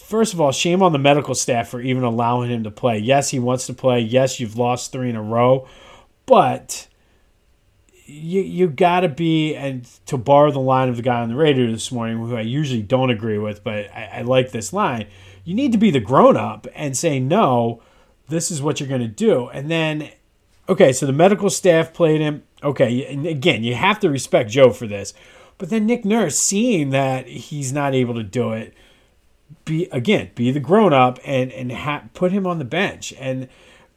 first 0.07 0.33
of 0.33 0.41
all, 0.41 0.51
shame 0.51 0.81
on 0.81 0.91
the 0.91 0.99
medical 0.99 1.35
staff 1.35 1.69
for 1.69 1.81
even 1.81 2.03
allowing 2.03 2.49
him 2.49 2.63
to 2.63 2.71
play. 2.71 2.97
Yes, 2.97 3.29
he 3.29 3.39
wants 3.39 3.67
to 3.67 3.73
play. 3.73 3.99
Yes, 3.99 4.39
you've 4.39 4.57
lost 4.57 4.91
three 4.91 5.09
in 5.09 5.15
a 5.15 5.21
row, 5.21 5.67
but 6.25 6.87
you 8.05 8.41
you 8.41 8.67
got 8.67 9.01
to 9.01 9.09
be 9.09 9.55
and 9.55 9.85
to 10.05 10.17
borrow 10.17 10.51
the 10.51 10.59
line 10.59 10.89
of 10.89 10.95
the 10.95 11.01
guy 11.01 11.21
on 11.21 11.29
the 11.29 11.35
radio 11.35 11.71
this 11.71 11.91
morning, 11.91 12.17
who 12.17 12.35
I 12.35 12.41
usually 12.41 12.81
don't 12.81 13.09
agree 13.09 13.37
with, 13.37 13.63
but 13.63 13.91
I, 13.93 14.09
I 14.13 14.21
like 14.21 14.51
this 14.51 14.73
line. 14.73 15.07
You 15.43 15.53
need 15.53 15.71
to 15.71 15.77
be 15.77 15.91
the 15.91 15.99
grown 15.99 16.35
up 16.35 16.67
and 16.75 16.95
say 16.95 17.19
no. 17.19 17.81
This 18.29 18.51
is 18.51 18.61
what 18.61 18.79
you're 18.79 18.89
going 18.89 19.01
to 19.01 19.07
do, 19.07 19.47
and 19.49 19.69
then 19.69 20.09
okay, 20.69 20.91
so 20.91 21.05
the 21.05 21.13
medical 21.13 21.49
staff 21.49 21.93
played 21.93 22.19
him 22.19 22.43
Okay, 22.63 23.05
and 23.05 23.25
again, 23.25 23.63
you 23.63 23.75
have 23.75 23.99
to 23.99 24.09
respect 24.09 24.49
Joe 24.49 24.71
for 24.71 24.87
this. 24.87 25.13
But 25.57 25.69
then 25.69 25.85
Nick 25.85 26.05
Nurse, 26.05 26.37
seeing 26.37 26.89
that 26.91 27.27
he's 27.27 27.71
not 27.71 27.93
able 27.93 28.15
to 28.15 28.23
do 28.23 28.51
it, 28.53 28.73
be 29.65 29.87
again, 29.91 30.31
be 30.35 30.51
the 30.51 30.59
grown 30.59 30.93
up 30.93 31.19
and 31.25 31.51
and 31.51 31.71
ha- 31.71 32.03
put 32.13 32.31
him 32.31 32.47
on 32.47 32.59
the 32.59 32.65
bench. 32.65 33.13
And 33.19 33.47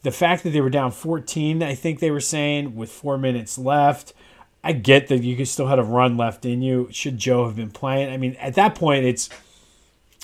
the 0.03 0.11
fact 0.11 0.43
that 0.45 0.51
they 0.51 0.61
were 0.61 0.71
down 0.71 0.93
14, 0.93 1.63
I 1.63 1.75
think 1.75 2.01
they 2.01 2.11
were 2.11 2.21
saying, 2.21 2.75
with 2.75 2.91
four 2.91 3.19
minutes 3.19 3.59
left. 3.59 4.15
I 4.63 4.73
get 4.73 5.09
that 5.09 5.23
you 5.23 5.37
could 5.37 5.49
still 5.49 5.69
had 5.69 5.79
a 5.79 5.83
run 5.83 6.19
left 6.19 6.45
in 6.45 6.61
you. 6.61 6.89
Should 6.91 7.17
Joe 7.17 7.47
have 7.47 7.57
been 7.57 7.71
playing? 7.71 8.13
I 8.13 8.19
mean, 8.19 8.35
at 8.35 8.55
that 8.55 8.75
point, 8.75 9.07
it's 9.07 9.31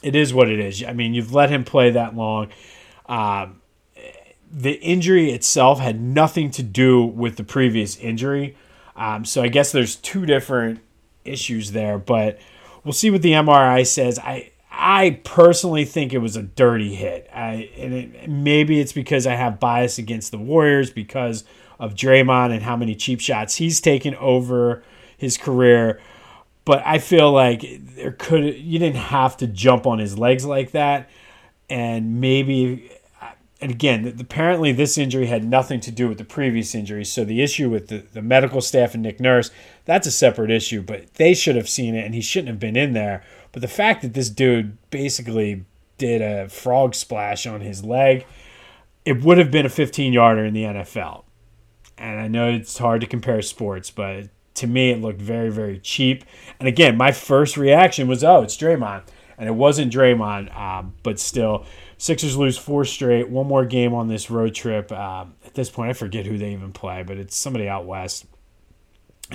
it 0.02 0.14
is 0.14 0.34
what 0.34 0.50
it 0.50 0.58
is. 0.58 0.84
I 0.84 0.92
mean, 0.92 1.14
you've 1.14 1.32
let 1.32 1.50
him 1.50 1.64
play 1.64 1.90
that 1.90 2.14
long. 2.14 2.50
Um, 3.06 3.62
the 4.50 4.74
injury 4.80 5.30
itself 5.30 5.80
had 5.80 6.00
nothing 6.00 6.50
to 6.52 6.62
do 6.62 7.02
with 7.02 7.36
the 7.36 7.44
previous 7.44 7.96
injury. 7.96 8.56
Um, 8.94 9.24
so 9.24 9.42
I 9.42 9.48
guess 9.48 9.72
there's 9.72 9.96
two 9.96 10.26
different 10.26 10.80
issues 11.24 11.72
there, 11.72 11.98
but 11.98 12.38
we'll 12.84 12.92
see 12.92 13.10
what 13.10 13.22
the 13.22 13.32
MRI 13.32 13.86
says. 13.86 14.18
I 14.18 14.52
I 14.78 15.20
personally 15.24 15.86
think 15.86 16.12
it 16.12 16.18
was 16.18 16.36
a 16.36 16.42
dirty 16.42 16.94
hit. 16.94 17.28
I 17.34 17.70
and 17.78 17.94
it, 17.94 18.28
maybe 18.28 18.78
it's 18.78 18.92
because 18.92 19.26
I 19.26 19.34
have 19.34 19.58
bias 19.58 19.98
against 19.98 20.30
the 20.32 20.38
Warriors 20.38 20.90
because 20.90 21.44
of 21.78 21.94
Draymond 21.94 22.52
and 22.52 22.62
how 22.62 22.76
many 22.76 22.94
cheap 22.94 23.20
shots 23.20 23.56
he's 23.56 23.80
taken 23.80 24.14
over 24.16 24.82
his 25.16 25.38
career. 25.38 26.00
But 26.64 26.82
I 26.84 26.98
feel 26.98 27.32
like 27.32 27.64
there 27.94 28.12
could 28.12 28.44
you 28.56 28.78
didn't 28.78 28.96
have 28.96 29.38
to 29.38 29.46
jump 29.46 29.86
on 29.86 29.98
his 29.98 30.18
legs 30.18 30.44
like 30.44 30.72
that, 30.72 31.08
and 31.70 32.20
maybe 32.20 32.90
and 33.60 33.70
again, 33.70 34.14
apparently 34.20 34.72
this 34.72 34.98
injury 34.98 35.26
had 35.26 35.42
nothing 35.42 35.80
to 35.80 35.90
do 35.90 36.08
with 36.08 36.18
the 36.18 36.24
previous 36.24 36.74
injury. 36.74 37.04
So 37.04 37.24
the 37.24 37.42
issue 37.42 37.70
with 37.70 37.88
the, 37.88 38.04
the 38.12 38.20
medical 38.20 38.60
staff 38.60 38.92
and 38.92 39.02
Nick 39.02 39.18
Nurse, 39.18 39.50
that's 39.86 40.06
a 40.06 40.12
separate 40.12 40.50
issue, 40.50 40.82
but 40.82 41.14
they 41.14 41.32
should 41.32 41.56
have 41.56 41.68
seen 41.68 41.94
it 41.94 42.04
and 42.04 42.14
he 42.14 42.20
shouldn't 42.20 42.48
have 42.48 42.60
been 42.60 42.76
in 42.76 42.92
there. 42.92 43.22
But 43.52 43.62
the 43.62 43.68
fact 43.68 44.02
that 44.02 44.12
this 44.12 44.28
dude 44.28 44.76
basically 44.90 45.64
did 45.96 46.20
a 46.20 46.50
frog 46.50 46.94
splash 46.94 47.46
on 47.46 47.62
his 47.62 47.82
leg, 47.82 48.26
it 49.06 49.24
would 49.24 49.38
have 49.38 49.50
been 49.50 49.64
a 49.64 49.70
15 49.70 50.12
yarder 50.12 50.44
in 50.44 50.52
the 50.52 50.64
NFL. 50.64 51.24
And 51.96 52.20
I 52.20 52.28
know 52.28 52.50
it's 52.50 52.76
hard 52.76 53.00
to 53.00 53.06
compare 53.06 53.40
sports, 53.40 53.90
but 53.90 54.28
to 54.56 54.66
me 54.66 54.90
it 54.90 55.00
looked 55.00 55.22
very, 55.22 55.50
very 55.50 55.78
cheap. 55.78 56.24
And 56.60 56.68
again, 56.68 56.98
my 56.98 57.10
first 57.10 57.56
reaction 57.56 58.06
was, 58.06 58.22
oh, 58.22 58.42
it's 58.42 58.56
Draymond. 58.56 59.04
And 59.38 59.48
it 59.48 59.54
wasn't 59.54 59.92
Draymond, 59.92 60.54
um, 60.54 60.94
but 61.02 61.18
still 61.18 61.64
Sixers 61.98 62.36
lose 62.36 62.58
four 62.58 62.84
straight. 62.84 63.30
One 63.30 63.46
more 63.46 63.64
game 63.64 63.94
on 63.94 64.08
this 64.08 64.30
road 64.30 64.54
trip. 64.54 64.92
Um, 64.92 65.34
at 65.46 65.54
this 65.54 65.70
point, 65.70 65.90
I 65.90 65.92
forget 65.94 66.26
who 66.26 66.36
they 66.36 66.52
even 66.52 66.72
play, 66.72 67.02
but 67.02 67.16
it's 67.16 67.34
somebody 67.34 67.68
out 67.68 67.86
west. 67.86 68.26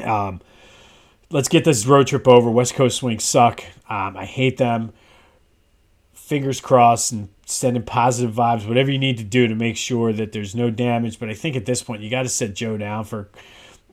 Um, 0.03 0.41
let's 1.31 1.47
get 1.47 1.65
this 1.65 1.85
road 1.85 2.07
trip 2.07 2.27
over. 2.27 2.51
West 2.51 2.75
Coast 2.75 2.97
swings 2.97 3.23
suck. 3.23 3.63
Um, 3.89 4.15
I 4.15 4.25
hate 4.25 4.57
them. 4.57 4.93
Fingers 6.13 6.61
crossed 6.61 7.11
and 7.11 7.29
sending 7.45 7.83
positive 7.83 8.33
vibes, 8.33 8.67
whatever 8.67 8.91
you 8.91 8.99
need 8.99 9.17
to 9.17 9.23
do 9.23 9.47
to 9.47 9.55
make 9.55 9.75
sure 9.75 10.13
that 10.13 10.31
there's 10.31 10.55
no 10.55 10.69
damage. 10.69 11.19
But 11.19 11.29
I 11.29 11.33
think 11.33 11.55
at 11.55 11.65
this 11.65 11.81
point, 11.81 12.01
you 12.01 12.09
got 12.09 12.23
to 12.23 12.29
set 12.29 12.53
Joe 12.53 12.77
down 12.77 13.05
for. 13.05 13.29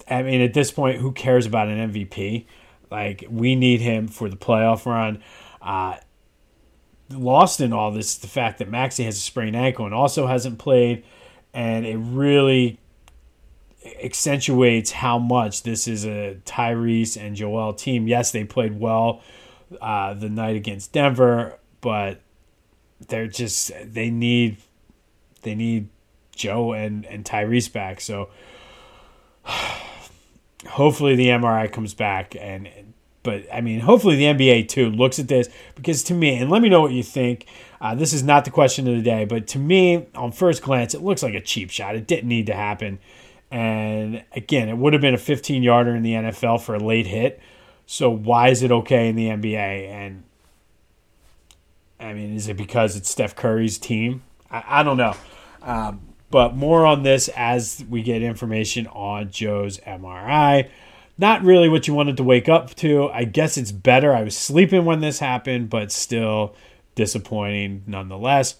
I 0.08 0.22
mean, 0.22 0.40
at 0.40 0.54
this 0.54 0.70
point, 0.70 1.00
who 1.00 1.12
cares 1.12 1.46
about 1.46 1.68
an 1.68 1.92
MVP? 1.92 2.46
Like, 2.90 3.24
we 3.28 3.56
need 3.56 3.80
him 3.80 4.08
for 4.08 4.28
the 4.28 4.36
playoff 4.36 4.86
run. 4.86 5.22
Uh, 5.60 5.96
lost 7.10 7.60
in 7.60 7.72
all 7.72 7.90
this 7.90 8.14
is 8.14 8.18
the 8.18 8.28
fact 8.28 8.58
that 8.58 8.68
Maxey 8.68 9.04
has 9.04 9.16
a 9.16 9.20
sprained 9.20 9.56
ankle 9.56 9.84
and 9.84 9.94
also 9.94 10.26
hasn't 10.26 10.58
played, 10.58 11.04
and 11.54 11.86
it 11.86 11.96
really 11.96 12.78
accentuates 14.02 14.90
how 14.90 15.18
much 15.18 15.62
this 15.62 15.88
is 15.88 16.04
a 16.04 16.38
Tyrese 16.44 17.20
and 17.20 17.36
Joel 17.36 17.72
team. 17.72 18.06
Yes, 18.06 18.32
they 18.32 18.44
played 18.44 18.78
well 18.78 19.22
uh, 19.80 20.14
the 20.14 20.28
night 20.28 20.56
against 20.56 20.92
Denver, 20.92 21.58
but 21.80 22.20
they're 23.08 23.28
just 23.28 23.70
they 23.84 24.10
need 24.10 24.58
they 25.42 25.54
need 25.54 25.88
Joe 26.34 26.72
and 26.72 27.06
and 27.06 27.24
Tyrese 27.24 27.72
back. 27.72 28.00
So 28.00 28.28
hopefully 30.66 31.16
the 31.16 31.28
MRI 31.28 31.70
comes 31.72 31.94
back 31.94 32.36
and 32.38 32.68
but 33.22 33.44
I 33.52 33.60
mean 33.60 33.80
hopefully 33.80 34.16
the 34.16 34.24
NBA 34.24 34.68
too 34.68 34.90
looks 34.90 35.18
at 35.18 35.28
this 35.28 35.48
because 35.74 36.02
to 36.04 36.14
me 36.14 36.36
and 36.36 36.50
let 36.50 36.62
me 36.62 36.68
know 36.68 36.80
what 36.80 36.92
you 36.92 37.02
think. 37.02 37.46
Uh, 37.80 37.94
this 37.94 38.12
is 38.12 38.22
not 38.24 38.44
the 38.44 38.50
question 38.50 38.88
of 38.88 38.96
the 38.96 39.02
day, 39.02 39.24
but 39.24 39.46
to 39.48 39.58
me 39.58 40.06
on 40.14 40.32
first 40.32 40.62
glance 40.62 40.94
it 40.94 41.02
looks 41.02 41.22
like 41.22 41.34
a 41.34 41.40
cheap 41.40 41.70
shot. 41.70 41.94
It 41.94 42.06
didn't 42.06 42.28
need 42.28 42.46
to 42.46 42.54
happen. 42.54 42.98
And 43.50 44.24
again, 44.32 44.68
it 44.68 44.76
would 44.76 44.92
have 44.92 45.02
been 45.02 45.14
a 45.14 45.18
15 45.18 45.62
yarder 45.62 45.94
in 45.94 46.02
the 46.02 46.12
NFL 46.12 46.60
for 46.60 46.74
a 46.74 46.78
late 46.78 47.06
hit. 47.06 47.40
So 47.86 48.10
why 48.10 48.48
is 48.48 48.62
it 48.62 48.70
okay 48.70 49.08
in 49.08 49.16
the 49.16 49.28
NBA? 49.28 49.88
And 49.88 50.24
I 51.98 52.12
mean, 52.12 52.34
is 52.36 52.48
it 52.48 52.56
because 52.56 52.96
it's 52.96 53.10
Steph 53.10 53.34
Curry's 53.34 53.78
team? 53.78 54.22
I, 54.50 54.80
I 54.80 54.82
don't 54.82 54.98
know. 54.98 55.14
Um, 55.62 56.00
but 56.30 56.54
more 56.54 56.84
on 56.84 57.02
this 57.02 57.28
as 57.28 57.84
we 57.88 58.02
get 58.02 58.22
information 58.22 58.86
on 58.88 59.30
Joe's 59.30 59.78
MRI. 59.78 60.68
Not 61.20 61.42
really 61.42 61.68
what 61.68 61.88
you 61.88 61.94
wanted 61.94 62.16
to 62.18 62.22
wake 62.22 62.48
up 62.48 62.74
to. 62.76 63.08
I 63.10 63.24
guess 63.24 63.58
it's 63.58 63.72
better. 63.72 64.14
I 64.14 64.22
was 64.22 64.38
sleeping 64.38 64.84
when 64.84 65.00
this 65.00 65.18
happened, 65.18 65.68
but 65.68 65.90
still 65.90 66.54
disappointing 66.94 67.82
nonetheless. 67.86 68.56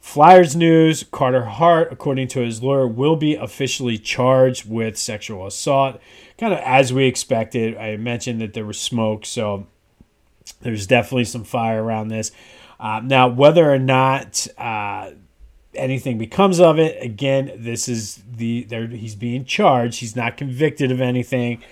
Flyers 0.00 0.56
news 0.56 1.04
Carter 1.12 1.44
Hart, 1.44 1.92
according 1.92 2.26
to 2.28 2.40
his 2.40 2.60
lawyer, 2.60 2.88
will 2.88 3.14
be 3.14 3.36
officially 3.36 3.96
charged 3.96 4.68
with 4.68 4.98
sexual 4.98 5.46
assault. 5.46 6.00
Kind 6.36 6.52
of 6.52 6.58
as 6.58 6.92
we 6.92 7.06
expected. 7.06 7.76
I 7.76 7.96
mentioned 7.96 8.40
that 8.40 8.52
there 8.52 8.66
was 8.66 8.80
smoke, 8.80 9.24
so 9.24 9.68
there's 10.62 10.88
definitely 10.88 11.26
some 11.26 11.44
fire 11.44 11.82
around 11.82 12.08
this. 12.08 12.32
Uh, 12.80 13.00
now, 13.04 13.28
whether 13.28 13.72
or 13.72 13.78
not 13.78 14.48
uh, 14.58 15.12
anything 15.74 16.18
becomes 16.18 16.60
of 16.60 16.78
it, 16.78 17.02
again, 17.02 17.52
this 17.56 17.88
is 17.88 18.22
the 18.30 18.64
there. 18.64 18.86
He's 18.86 19.14
being 19.14 19.44
charged. 19.44 20.00
He's 20.00 20.16
not 20.16 20.36
convicted 20.36 20.90
of 20.90 21.00
anything. 21.00 21.62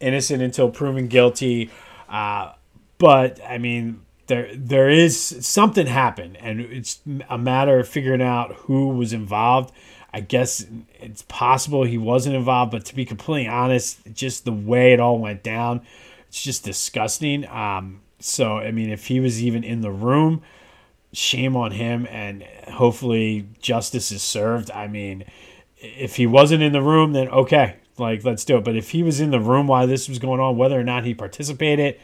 Innocent 0.00 0.42
until 0.42 0.70
proven 0.70 1.08
guilty. 1.08 1.70
Uh, 2.08 2.52
but 2.98 3.40
I 3.48 3.58
mean, 3.58 4.02
there 4.26 4.50
there 4.54 4.88
is 4.88 5.46
something 5.46 5.86
happened, 5.86 6.36
and 6.38 6.60
it's 6.60 7.00
a 7.28 7.38
matter 7.38 7.78
of 7.78 7.88
figuring 7.88 8.22
out 8.22 8.54
who 8.54 8.88
was 8.88 9.12
involved. 9.12 9.72
I 10.14 10.20
guess 10.20 10.66
it's 11.00 11.22
possible 11.22 11.84
he 11.84 11.98
wasn't 11.98 12.36
involved, 12.36 12.72
but 12.72 12.84
to 12.86 12.94
be 12.94 13.04
completely 13.04 13.48
honest, 13.48 14.00
just 14.12 14.44
the 14.44 14.52
way 14.52 14.92
it 14.92 15.00
all 15.00 15.18
went 15.18 15.42
down, 15.42 15.80
it's 16.28 16.42
just 16.42 16.64
disgusting. 16.64 17.46
Um, 17.48 18.02
so, 18.18 18.58
I 18.58 18.72
mean, 18.72 18.90
if 18.90 19.06
he 19.06 19.20
was 19.20 19.42
even 19.42 19.64
in 19.64 19.80
the 19.80 19.90
room, 19.90 20.42
shame 21.12 21.56
on 21.56 21.72
him, 21.72 22.06
and 22.10 22.42
hopefully 22.68 23.48
justice 23.60 24.10
is 24.12 24.22
served. 24.22 24.70
I 24.70 24.86
mean, 24.88 25.24
if 25.76 26.16
he 26.16 26.26
wasn't 26.26 26.62
in 26.62 26.72
the 26.72 26.82
room, 26.82 27.12
then 27.12 27.28
okay, 27.28 27.76
like 27.98 28.24
let's 28.24 28.44
do 28.44 28.58
it. 28.58 28.64
But 28.64 28.76
if 28.76 28.90
he 28.90 29.02
was 29.02 29.20
in 29.20 29.30
the 29.30 29.40
room 29.40 29.66
while 29.66 29.86
this 29.86 30.08
was 30.08 30.18
going 30.18 30.40
on, 30.40 30.56
whether 30.56 30.78
or 30.78 30.84
not 30.84 31.04
he 31.04 31.14
participated, 31.14 31.98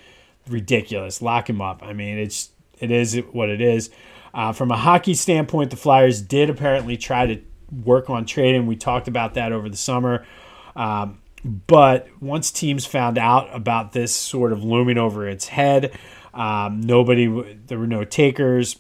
ridiculous. 0.49 1.23
Lock 1.23 1.49
him 1.49 1.61
up. 1.61 1.83
I 1.83 1.93
mean, 1.93 2.19
it's 2.19 2.51
it 2.81 2.91
is 2.91 3.17
what 3.33 3.49
it 3.49 3.61
is. 3.61 3.91
Uh, 4.35 4.53
from 4.53 4.71
a 4.71 4.77
hockey 4.77 5.15
standpoint, 5.15 5.71
the 5.71 5.77
Flyers 5.77 6.21
did 6.21 6.51
apparently 6.51 6.97
try 6.97 7.27
to 7.27 7.41
work 7.85 8.11
on 8.11 8.25
trading. 8.25 8.67
We 8.67 8.77
talked 8.77 9.09
about 9.09 9.35
that 9.35 9.53
over 9.53 9.69
the 9.69 9.77
summer. 9.77 10.27
Um, 10.77 11.21
but 11.45 12.09
once 12.21 12.51
teams 12.51 12.85
found 12.85 13.19
out 13.19 13.49
about 13.55 13.93
this 13.93 14.15
sort 14.15 14.53
of 14.53 14.63
looming 14.63 14.99
over 14.99 15.27
its 15.29 15.49
head, 15.49 15.97
um, 16.35 16.81
nobody, 16.81 17.27
there 17.67 17.79
were 17.79 17.87
no 17.87 18.05
takers. 18.05 18.77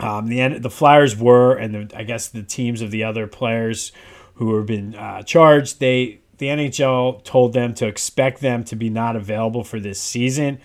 Um, 0.00 0.26
the 0.28 0.58
the 0.58 0.70
Flyers 0.70 1.16
were, 1.16 1.54
and 1.54 1.90
the, 1.90 1.98
I 1.98 2.02
guess 2.02 2.28
the 2.28 2.42
teams 2.42 2.80
of 2.80 2.90
the 2.90 3.04
other 3.04 3.26
players 3.26 3.92
who 4.34 4.56
have 4.56 4.66
been 4.66 4.94
uh, 4.94 5.22
charged, 5.22 5.80
they 5.80 6.20
the 6.38 6.46
NHL 6.46 7.22
told 7.24 7.52
them 7.52 7.74
to 7.74 7.86
expect 7.86 8.40
them 8.40 8.64
to 8.64 8.74
be 8.74 8.90
not 8.90 9.14
available 9.16 9.62
for 9.62 9.78
this 9.78 10.00
season. 10.00 10.60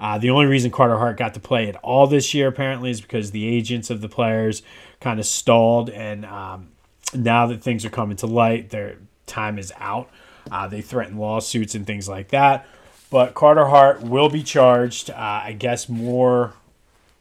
Uh, 0.00 0.16
the 0.18 0.30
only 0.30 0.46
reason 0.46 0.70
Carter 0.70 0.96
Hart 0.96 1.18
got 1.18 1.34
to 1.34 1.40
play 1.40 1.68
at 1.68 1.76
all 1.76 2.06
this 2.06 2.32
year, 2.32 2.48
apparently, 2.48 2.90
is 2.90 3.02
because 3.02 3.30
the 3.30 3.46
agents 3.46 3.90
of 3.90 4.00
the 4.00 4.08
players 4.08 4.62
kind 4.98 5.20
of 5.20 5.26
stalled, 5.26 5.90
and 5.90 6.24
um, 6.24 6.70
now 7.14 7.46
that 7.46 7.62
things 7.62 7.84
are 7.84 7.90
coming 7.90 8.16
to 8.16 8.26
light, 8.26 8.70
their 8.70 8.96
time 9.26 9.58
is 9.58 9.72
out. 9.78 10.10
Uh, 10.50 10.66
they 10.66 10.80
threaten 10.80 11.18
lawsuits 11.18 11.74
and 11.74 11.86
things 11.86 12.08
like 12.08 12.28
that. 12.28 12.66
But 13.10 13.34
Carter 13.34 13.66
Hart 13.66 14.02
will 14.02 14.28
be 14.28 14.42
charged. 14.42 15.10
Uh, 15.10 15.42
I 15.44 15.52
guess 15.52 15.88
more 15.88 16.54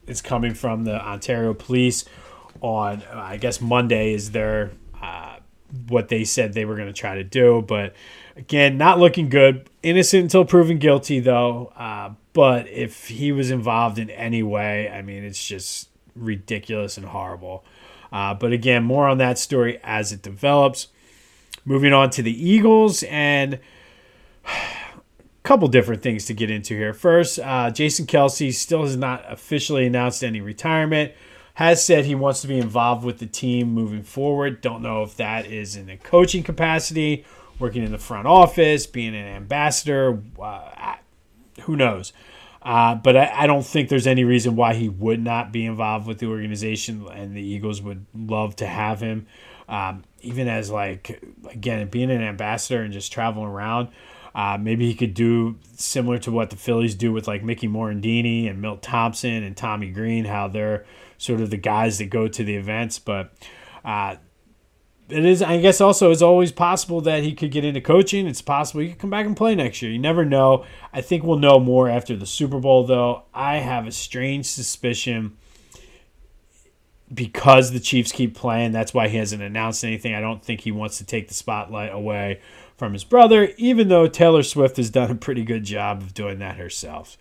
is 0.09 0.21
coming 0.21 0.53
from 0.53 0.83
the 0.83 0.99
Ontario 1.01 1.53
Police 1.53 2.05
on, 2.61 3.03
I 3.13 3.37
guess 3.37 3.61
Monday 3.61 4.13
is 4.13 4.31
their 4.31 4.71
uh, 5.01 5.37
what 5.87 6.09
they 6.09 6.23
said 6.23 6.53
they 6.53 6.65
were 6.65 6.75
going 6.75 6.87
to 6.87 6.93
try 6.93 7.15
to 7.15 7.23
do. 7.23 7.63
But 7.65 7.93
again, 8.35 8.77
not 8.77 8.99
looking 8.99 9.29
good. 9.29 9.69
Innocent 9.83 10.23
until 10.23 10.45
proven 10.45 10.79
guilty, 10.79 11.19
though. 11.19 11.71
Uh, 11.75 12.13
but 12.33 12.67
if 12.67 13.07
he 13.07 13.31
was 13.31 13.51
involved 13.51 13.99
in 13.99 14.09
any 14.09 14.43
way, 14.43 14.89
I 14.89 15.01
mean, 15.01 15.23
it's 15.23 15.45
just 15.45 15.89
ridiculous 16.15 16.97
and 16.97 17.05
horrible. 17.05 17.63
Uh, 18.11 18.33
but 18.33 18.51
again, 18.51 18.83
more 18.83 19.07
on 19.07 19.19
that 19.19 19.37
story 19.37 19.79
as 19.83 20.11
it 20.11 20.21
develops. 20.21 20.87
Moving 21.65 21.93
on 21.93 22.09
to 22.11 22.23
the 22.23 22.49
Eagles 22.49 23.03
and 23.03 23.59
couple 25.49 25.67
different 25.67 26.03
things 26.03 26.25
to 26.25 26.33
get 26.35 26.51
into 26.51 26.75
here. 26.75 26.93
First, 26.93 27.39
uh, 27.39 27.71
Jason 27.71 28.05
Kelce 28.05 28.53
still 28.53 28.83
has 28.83 28.95
not 28.95 29.25
officially 29.27 29.87
announced 29.87 30.23
any 30.23 30.41
retirement. 30.41 31.11
Has 31.55 31.83
said 31.83 32.05
he 32.05 32.13
wants 32.13 32.41
to 32.41 32.47
be 32.47 32.59
involved 32.59 33.03
with 33.03 33.17
the 33.17 33.25
team 33.25 33.73
moving 33.73 34.03
forward. 34.03 34.61
Don't 34.61 34.83
know 34.83 35.01
if 35.01 35.17
that 35.17 35.47
is 35.47 35.75
in 35.75 35.89
a 35.89 35.97
coaching 35.97 36.43
capacity, 36.43 37.25
working 37.57 37.83
in 37.83 37.91
the 37.91 37.97
front 37.97 38.27
office, 38.27 38.85
being 38.85 39.15
an 39.15 39.25
ambassador. 39.25 40.21
Uh, 40.39 40.97
who 41.61 41.75
knows? 41.75 42.13
Uh, 42.61 42.93
but 42.93 43.17
I, 43.17 43.31
I, 43.33 43.47
don't 43.47 43.65
think 43.65 43.89
there's 43.89 44.05
any 44.05 44.25
reason 44.25 44.55
why 44.55 44.75
he 44.75 44.87
would 44.87 45.23
not 45.23 45.51
be 45.51 45.65
involved 45.65 46.05
with 46.05 46.19
the 46.19 46.27
organization, 46.27 47.07
and 47.07 47.35
the 47.35 47.41
Eagles 47.41 47.81
would 47.81 48.05
love 48.13 48.55
to 48.57 48.67
have 48.67 48.99
him. 48.99 49.25
Um, 49.67 50.03
even 50.21 50.47
as 50.47 50.69
like 50.69 51.23
again 51.49 51.87
being 51.87 52.11
an 52.11 52.21
ambassador 52.21 52.81
and 52.83 52.93
just 52.93 53.11
traveling 53.11 53.47
around. 53.47 53.89
Uh, 54.35 54.57
maybe 54.59 54.85
he 54.85 54.93
could 54.93 55.13
do 55.13 55.57
similar 55.75 56.17
to 56.19 56.31
what 56.31 56.49
the 56.49 56.55
Phillies 56.55 56.95
do 56.95 57.11
with 57.11 57.27
like 57.27 57.43
Mickey 57.43 57.67
Morandini 57.67 58.49
and 58.49 58.61
Milt 58.61 58.81
Thompson 58.81 59.43
and 59.43 59.57
Tommy 59.57 59.89
Greene, 59.89 60.25
how 60.25 60.47
they're 60.47 60.85
sort 61.17 61.41
of 61.41 61.49
the 61.49 61.57
guys 61.57 61.97
that 61.97 62.05
go 62.05 62.27
to 62.27 62.43
the 62.43 62.55
events. 62.55 62.99
But 62.99 63.33
uh, 63.83 64.17
it 65.09 65.25
is, 65.25 65.41
I 65.41 65.59
guess, 65.59 65.81
also 65.81 66.11
it's 66.11 66.21
always 66.21 66.51
possible 66.51 67.01
that 67.01 67.23
he 67.23 67.33
could 67.33 67.51
get 67.51 67.65
into 67.65 67.81
coaching. 67.81 68.27
It's 68.27 68.41
possible 68.41 68.81
he 68.81 68.89
could 68.89 68.99
come 68.99 69.09
back 69.09 69.25
and 69.25 69.35
play 69.35 69.55
next 69.55 69.81
year. 69.81 69.91
You 69.91 69.99
never 69.99 70.23
know. 70.23 70.65
I 70.93 71.01
think 71.01 71.23
we'll 71.23 71.39
know 71.39 71.59
more 71.59 71.89
after 71.89 72.15
the 72.15 72.27
Super 72.27 72.59
Bowl, 72.59 72.85
though. 72.85 73.23
I 73.33 73.57
have 73.57 73.87
a 73.87 73.91
strange 73.91 74.45
suspicion 74.45 75.37
because 77.11 77.71
the 77.71 77.79
Chiefs 77.79 78.11
keep 78.11 78.35
playing. 78.35 78.71
That's 78.71 78.93
why 78.93 79.07
he 79.07 79.17
hasn't 79.17 79.41
announced 79.41 79.83
anything. 79.83 80.13
I 80.13 80.21
don't 80.21 80.43
think 80.43 80.61
he 80.61 80.71
wants 80.71 80.99
to 80.99 81.05
take 81.05 81.27
the 81.27 81.33
spotlight 81.33 81.91
away 81.91 82.39
from 82.79 82.93
his 82.93 83.03
brother, 83.03 83.53
even 83.57 83.89
though 83.89 84.07
Taylor 84.07 84.41
Swift 84.41 84.77
has 84.77 84.89
done 84.89 85.11
a 85.11 85.15
pretty 85.15 85.43
good 85.43 85.63
job 85.63 86.01
of 86.01 86.13
doing 86.13 86.39
that 86.39 86.57
herself. 86.57 87.17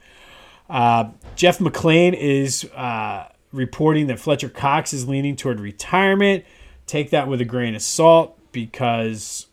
Uh, 0.71 1.11
Jeff 1.37 1.59
McLane 1.59 2.15
is 2.15 2.65
uh, 2.75 3.29
reporting 3.53 4.07
that 4.07 4.19
Fletcher 4.19 4.49
Cox 4.49 4.95
is 4.95 5.07
leaning 5.07 5.37
toward 5.37 5.61
retirement 5.61 6.45
take 6.89 7.11
that 7.11 7.29
with 7.29 7.41
a 7.41 7.45
grain 7.45 7.77
of 7.77 7.83
salt 7.83 8.37
because, 8.51 9.47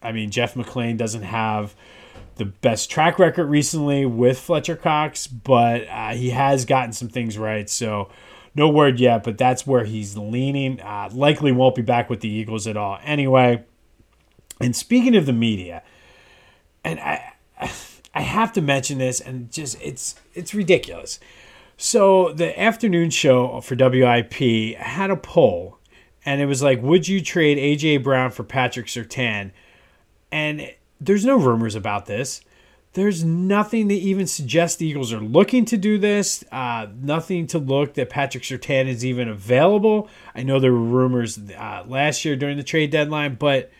I 0.00 0.12
mean, 0.12 0.30
Jeff 0.30 0.54
McLane 0.54 0.96
doesn't 0.96 1.24
have 1.24 1.74
the 2.36 2.46
best 2.46 2.90
track 2.90 3.18
record 3.18 3.46
recently 3.46 4.06
with 4.06 4.38
Fletcher 4.38 4.76
Cox, 4.76 5.26
but 5.26 5.86
uh, 5.88 6.14
he 6.14 6.30
has 6.30 6.64
gotten 6.64 6.92
some 6.92 7.08
things 7.08 7.36
right. 7.36 7.68
So, 7.68 8.08
no 8.54 8.70
word 8.70 9.00
yet, 9.00 9.22
but 9.22 9.36
that's 9.36 9.66
where 9.66 9.84
he's 9.84 10.16
leaning. 10.16 10.80
Uh, 10.80 11.10
likely 11.12 11.52
won't 11.52 11.74
be 11.74 11.82
back 11.82 12.08
with 12.08 12.20
the 12.20 12.28
Eagles 12.28 12.66
at 12.66 12.76
all 12.76 12.98
anyway. 13.02 13.64
And 14.60 14.74
speaking 14.74 15.16
of 15.16 15.26
the 15.26 15.32
media, 15.32 15.82
and 16.84 16.98
I, 17.00 17.32
I 18.14 18.20
have 18.20 18.52
to 18.54 18.62
mention 18.62 18.98
this, 18.98 19.20
and 19.20 19.50
just 19.52 19.76
it's 19.82 20.14
it's 20.34 20.54
ridiculous. 20.54 21.20
So 21.76 22.32
the 22.32 22.58
afternoon 22.58 23.10
show 23.10 23.60
for 23.60 23.74
WIP 23.74 24.76
had 24.78 25.10
a 25.10 25.16
poll 25.16 25.76
and 26.26 26.40
it 26.40 26.46
was 26.46 26.60
like, 26.60 26.82
would 26.82 27.06
you 27.06 27.22
trade 27.22 27.56
AJ 27.56 28.02
Brown 28.02 28.32
for 28.32 28.42
Patrick 28.42 28.86
Surtain? 28.86 29.52
And 30.32 30.72
there's 31.00 31.24
no 31.24 31.36
rumors 31.36 31.76
about 31.76 32.06
this. 32.06 32.40
There's 32.94 33.22
nothing 33.22 33.88
to 33.90 33.94
even 33.94 34.26
suggest 34.26 34.78
the 34.78 34.88
Eagles 34.88 35.12
are 35.12 35.20
looking 35.20 35.64
to 35.66 35.76
do 35.76 35.98
this. 35.98 36.42
Uh, 36.50 36.88
nothing 37.00 37.46
to 37.48 37.58
look 37.58 37.94
that 37.94 38.10
Patrick 38.10 38.42
Surtain 38.42 38.88
is 38.88 39.04
even 39.04 39.28
available. 39.28 40.08
I 40.34 40.42
know 40.42 40.58
there 40.58 40.72
were 40.72 40.78
rumors 40.78 41.38
uh, 41.38 41.84
last 41.86 42.24
year 42.24 42.34
during 42.34 42.56
the 42.56 42.64
trade 42.64 42.90
deadline, 42.90 43.36
but 43.36 43.70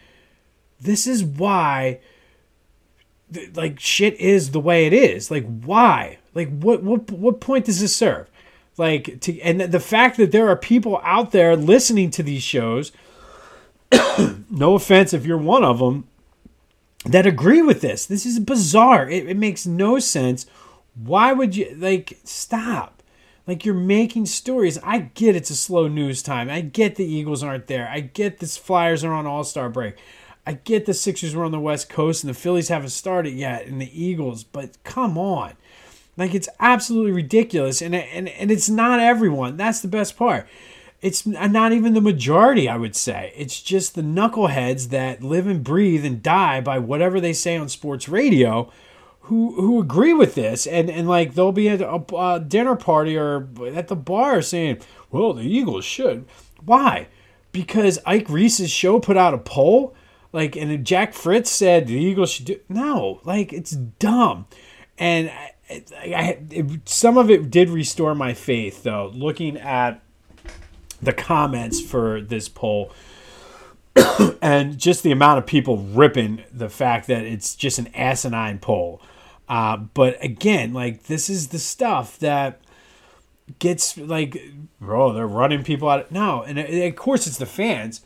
this 0.80 1.06
is 1.06 1.24
why, 1.24 2.00
like, 3.54 3.80
shit 3.80 4.14
is 4.20 4.50
the 4.50 4.60
way 4.60 4.86
it 4.86 4.92
is. 4.92 5.30
Like, 5.30 5.46
why? 5.46 6.18
Like, 6.34 6.48
what 6.58 6.82
what 6.82 7.10
what 7.10 7.40
point 7.40 7.64
does 7.64 7.80
this 7.80 7.96
serve? 7.96 8.28
Like, 8.76 9.20
to, 9.22 9.40
and 9.40 9.60
the 9.60 9.80
fact 9.80 10.16
that 10.18 10.32
there 10.32 10.48
are 10.48 10.56
people 10.56 11.00
out 11.02 11.32
there 11.32 11.56
listening 11.56 12.10
to 12.10 12.22
these 12.22 12.42
shows, 12.42 12.92
no 14.50 14.74
offense 14.74 15.14
if 15.14 15.24
you're 15.24 15.38
one 15.38 15.64
of 15.64 15.78
them, 15.78 16.06
that 17.06 17.26
agree 17.26 17.62
with 17.62 17.80
this. 17.80 18.04
This 18.04 18.26
is 18.26 18.38
bizarre. 18.38 19.08
It, 19.08 19.28
it 19.28 19.36
makes 19.36 19.66
no 19.66 19.98
sense. 19.98 20.44
Why 20.94 21.32
would 21.32 21.56
you, 21.56 21.74
like, 21.78 22.18
stop? 22.24 22.96
Like 23.46 23.64
you're 23.64 23.74
making 23.74 24.26
stories. 24.26 24.78
I 24.82 24.98
get 24.98 25.36
it's 25.36 25.50
a 25.50 25.56
slow 25.56 25.86
news 25.86 26.22
time. 26.22 26.50
I 26.50 26.60
get 26.62 26.96
the 26.96 27.04
Eagles 27.04 27.42
aren't 27.42 27.68
there. 27.68 27.88
I 27.88 28.00
get 28.00 28.38
this 28.38 28.56
Flyers 28.56 29.04
are 29.04 29.12
on 29.12 29.26
All 29.26 29.44
Star 29.44 29.68
break. 29.68 29.96
I 30.46 30.52
get 30.52 30.86
the 30.86 30.94
Sixers 30.94 31.34
were 31.34 31.44
on 31.44 31.50
the 31.50 31.58
West 31.58 31.88
Coast 31.88 32.22
and 32.22 32.30
the 32.30 32.38
Phillies 32.38 32.68
haven't 32.68 32.90
started 32.90 33.34
yet, 33.34 33.66
and 33.66 33.80
the 33.80 34.04
Eagles. 34.04 34.44
But 34.44 34.82
come 34.84 35.18
on, 35.18 35.54
like 36.16 36.34
it's 36.34 36.48
absolutely 36.60 37.12
ridiculous, 37.12 37.82
and 37.82 37.94
and 37.94 38.28
and 38.28 38.50
it's 38.50 38.68
not 38.68 39.00
everyone. 39.00 39.56
That's 39.56 39.80
the 39.80 39.88
best 39.88 40.16
part. 40.16 40.46
It's 41.02 41.26
uh, 41.26 41.48
not 41.48 41.72
even 41.72 41.94
the 41.94 42.00
majority, 42.00 42.68
I 42.68 42.76
would 42.76 42.96
say. 42.96 43.32
It's 43.36 43.60
just 43.60 43.94
the 43.94 44.02
knuckleheads 44.02 44.88
that 44.90 45.22
live 45.22 45.46
and 45.46 45.62
breathe 45.62 46.04
and 46.04 46.22
die 46.22 46.60
by 46.60 46.78
whatever 46.78 47.20
they 47.20 47.32
say 47.32 47.56
on 47.56 47.68
sports 47.68 48.08
radio 48.08 48.72
who 49.26 49.60
who 49.60 49.80
agree 49.80 50.12
with 50.12 50.36
this 50.36 50.66
and 50.66 50.88
and 50.88 51.08
like 51.08 51.34
they'll 51.34 51.52
be 51.52 51.68
at 51.68 51.80
a, 51.80 52.16
a, 52.16 52.40
dinner 52.40 52.76
party 52.76 53.16
or 53.16 53.48
at 53.74 53.88
the 53.88 53.96
bar 53.96 54.40
saying 54.40 54.78
well 55.10 55.32
the 55.32 55.42
eagles 55.42 55.84
should 55.84 56.24
why 56.64 57.08
because 57.50 57.98
ike 58.06 58.28
reese's 58.28 58.70
show 58.70 59.00
put 59.00 59.16
out 59.16 59.34
a 59.34 59.38
poll 59.38 59.96
like 60.36 60.56
and 60.56 60.84
jack 60.84 61.14
fritz 61.14 61.50
said 61.50 61.86
the 61.86 61.94
eagles 61.94 62.30
should 62.30 62.46
do 62.46 62.60
no 62.68 63.20
like 63.24 63.52
it's 63.52 63.72
dumb 63.72 64.46
and 64.98 65.30
I, 65.30 65.52
I, 65.94 66.38
it, 66.50 66.88
some 66.88 67.18
of 67.18 67.30
it 67.30 67.50
did 67.50 67.70
restore 67.70 68.14
my 68.14 68.34
faith 68.34 68.82
though 68.82 69.10
looking 69.14 69.56
at 69.56 70.02
the 71.02 71.12
comments 71.12 71.80
for 71.80 72.20
this 72.20 72.48
poll 72.48 72.92
and 74.42 74.78
just 74.78 75.02
the 75.02 75.12
amount 75.12 75.38
of 75.38 75.46
people 75.46 75.78
ripping 75.78 76.44
the 76.52 76.68
fact 76.68 77.06
that 77.08 77.24
it's 77.24 77.54
just 77.54 77.78
an 77.78 77.88
asinine 77.94 78.58
poll 78.58 79.00
uh, 79.48 79.76
but 79.76 80.22
again, 80.22 80.72
like 80.72 81.04
this 81.04 81.30
is 81.30 81.48
the 81.48 81.58
stuff 81.58 82.18
that 82.18 82.60
gets 83.58 83.96
like, 83.96 84.42
bro, 84.80 85.12
they're 85.12 85.26
running 85.26 85.62
people 85.62 85.88
out. 85.88 86.00
Of, 86.00 86.12
no, 86.12 86.42
and 86.42 86.58
of 86.58 86.96
course 86.96 87.26
it's 87.26 87.38
the 87.38 87.46
fans, 87.46 88.00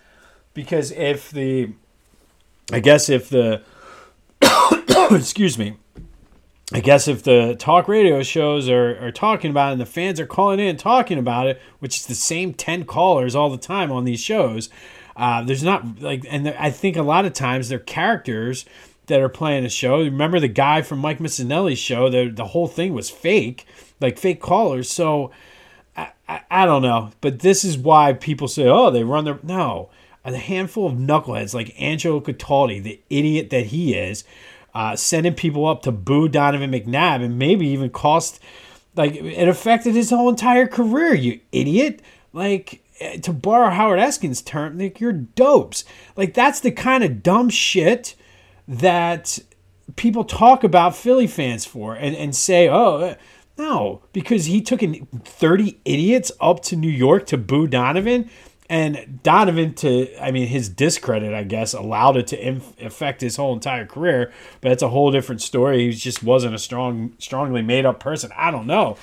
because 0.52 0.90
if 0.92 1.30
the, 1.30 1.72
I 2.72 2.80
guess 2.80 3.08
if 3.08 3.30
the, 3.30 3.62
excuse 5.10 5.58
me, 5.58 5.76
I 6.72 6.80
guess 6.80 7.08
if 7.08 7.22
the 7.24 7.56
talk 7.58 7.88
radio 7.88 8.22
shows 8.22 8.68
are, 8.68 9.04
are 9.04 9.10
talking 9.10 9.50
about 9.50 9.70
it 9.70 9.72
and 9.72 9.80
the 9.80 9.86
fans 9.86 10.20
are 10.20 10.26
calling 10.26 10.60
in 10.60 10.76
talking 10.76 11.18
about 11.18 11.48
it, 11.48 11.60
which 11.80 11.96
is 11.96 12.06
the 12.06 12.14
same 12.14 12.54
10 12.54 12.84
callers 12.84 13.34
all 13.34 13.50
the 13.50 13.58
time 13.58 13.90
on 13.90 14.04
these 14.04 14.20
shows, 14.20 14.70
uh, 15.16 15.42
there's 15.42 15.64
not 15.64 16.00
like, 16.00 16.24
and 16.30 16.48
I 16.48 16.70
think 16.70 16.96
a 16.96 17.02
lot 17.02 17.24
of 17.24 17.32
times 17.32 17.68
they're 17.68 17.78
characters 17.78 18.64
that 19.06 19.20
are 19.20 19.28
playing 19.28 19.64
the 19.64 19.68
show. 19.68 19.98
Remember 19.98 20.38
the 20.38 20.48
guy 20.48 20.82
from 20.82 21.00
Mike 21.00 21.18
Missanelli's 21.18 21.78
show? 21.78 22.08
The 22.08 22.30
the 22.30 22.46
whole 22.46 22.68
thing 22.68 22.94
was 22.94 23.10
fake, 23.10 23.66
like 24.00 24.18
fake 24.18 24.40
callers. 24.40 24.88
So 24.88 25.32
I, 25.96 26.12
I, 26.28 26.40
I 26.50 26.66
don't 26.66 26.82
know, 26.82 27.10
but 27.20 27.40
this 27.40 27.64
is 27.64 27.76
why 27.76 28.12
people 28.12 28.48
say, 28.48 28.66
oh, 28.66 28.90
they 28.90 29.04
run 29.04 29.24
their 29.24 29.40
no. 29.42 29.90
A 30.24 30.36
handful 30.36 30.86
of 30.86 30.94
knuckleheads 30.94 31.54
like 31.54 31.74
Angelo 31.80 32.20
Cataldi, 32.20 32.82
the 32.82 33.00
idiot 33.08 33.50
that 33.50 33.66
he 33.66 33.94
is, 33.94 34.24
uh, 34.74 34.94
sending 34.96 35.34
people 35.34 35.66
up 35.66 35.82
to 35.82 35.92
boo 35.92 36.28
Donovan 36.28 36.70
McNabb 36.70 37.24
and 37.24 37.38
maybe 37.38 37.66
even 37.68 37.90
cost, 37.90 38.40
like, 38.96 39.14
it 39.14 39.48
affected 39.48 39.94
his 39.94 40.10
whole 40.10 40.28
entire 40.28 40.66
career, 40.66 41.14
you 41.14 41.40
idiot. 41.52 42.02
Like, 42.32 42.82
eh, 43.00 43.18
to 43.20 43.32
borrow 43.32 43.70
Howard 43.70 43.98
Eskin's 43.98 44.42
term, 44.42 44.78
like, 44.78 45.00
you're 45.00 45.12
dopes. 45.12 45.84
Like, 46.16 46.34
that's 46.34 46.60
the 46.60 46.70
kind 46.70 47.02
of 47.02 47.22
dumb 47.22 47.48
shit 47.48 48.14
that 48.68 49.38
people 49.96 50.24
talk 50.24 50.62
about 50.62 50.94
Philly 50.94 51.26
fans 51.26 51.64
for 51.64 51.94
and, 51.94 52.14
and 52.14 52.36
say, 52.36 52.68
oh, 52.68 53.16
no, 53.58 54.02
because 54.12 54.46
he 54.46 54.60
took 54.60 54.82
in 54.82 55.06
30 55.24 55.80
idiots 55.84 56.32
up 56.40 56.62
to 56.62 56.76
New 56.76 56.90
York 56.90 57.26
to 57.26 57.36
boo 57.36 57.66
Donovan. 57.66 58.30
And 58.70 59.20
Donovan, 59.22 59.74
to, 59.74 60.08
I 60.22 60.30
mean, 60.30 60.46
his 60.46 60.68
discredit, 60.68 61.34
I 61.34 61.42
guess, 61.42 61.74
allowed 61.74 62.16
it 62.16 62.28
to 62.28 62.48
inf- 62.48 62.80
affect 62.80 63.20
his 63.20 63.34
whole 63.34 63.52
entire 63.52 63.84
career. 63.84 64.32
But 64.60 64.68
that's 64.68 64.82
a 64.82 64.88
whole 64.88 65.10
different 65.10 65.42
story. 65.42 65.86
He 65.86 65.92
just 65.92 66.22
wasn't 66.22 66.54
a 66.54 66.58
strong, 66.58 67.14
strongly 67.18 67.62
made 67.62 67.84
up 67.84 67.98
person. 67.98 68.30
I 68.36 68.52
don't 68.52 68.68
know. 68.68 68.96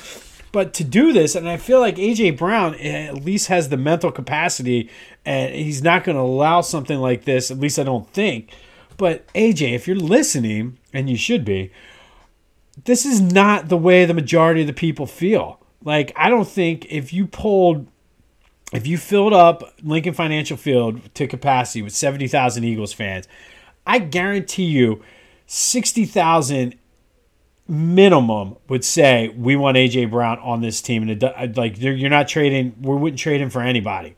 But 0.54 0.74
to 0.76 0.86
do 0.86 1.12
this, 1.12 1.36
and 1.36 1.50
I 1.50 1.58
feel 1.58 1.82
like 1.82 1.98
AJ 1.98 2.38
Brown 2.38 2.76
eh, 2.76 3.08
at 3.08 3.26
least 3.26 3.48
has 3.50 3.68
the 3.68 3.78
mental 3.78 4.12
capacity, 4.12 4.90
and 5.26 5.54
he's 5.54 5.84
not 5.84 6.06
going 6.06 6.16
to 6.16 6.22
allow 6.22 6.62
something 6.62 7.00
like 7.00 7.26
this, 7.26 7.52
at 7.52 7.60
least 7.60 7.78
I 7.78 7.84
don't 7.84 8.10
think, 8.12 8.54
but 8.96 9.32
AJ, 9.34 9.74
if 9.74 9.88
you're 9.88 9.98
listening, 9.98 10.80
and 10.94 11.10
you 11.10 11.18
should 11.18 11.46
be, 11.46 11.72
this 12.86 13.06
is 13.06 13.22
not 13.22 13.70
the 13.70 13.78
way 13.78 14.06
the 14.06 14.14
majority 14.14 14.62
of 14.62 14.68
the 14.68 14.74
people 14.74 15.06
feel. 15.06 15.60
Like, 15.84 16.12
I 16.16 16.30
don't 16.30 16.48
think 16.48 16.88
if 16.90 17.14
you 17.14 17.28
pulled, 17.28 17.88
if 18.74 18.86
you 18.86 18.98
filled 18.98 19.34
up 19.34 19.76
Lincoln 19.82 20.14
Financial 20.14 20.58
Field 20.58 21.14
to 21.16 21.28
capacity 21.28 21.82
with 21.82 21.94
70,000 21.94 22.64
Eagles 22.64 22.94
fans, 22.94 23.28
I 23.86 24.00
guarantee 24.00 24.66
you 24.66 25.04
60,000 25.46 26.76
minimum 27.68 28.56
would 28.70 28.84
say 28.84 29.30
we 29.30 29.56
want 29.56 29.78
AJ 29.78 30.12
Brown 30.12 30.40
on 30.40 30.62
this 30.62 30.82
team, 30.82 31.04
and 31.04 31.24
it, 31.24 31.58
like 31.58 31.80
you're 31.80 32.10
not 32.10 32.28
trading, 32.28 32.76
we 32.82 32.96
wouldn't 32.96 33.20
trade 33.20 33.42
him 33.42 33.50
for 33.50 33.62
anybody. 33.62 34.16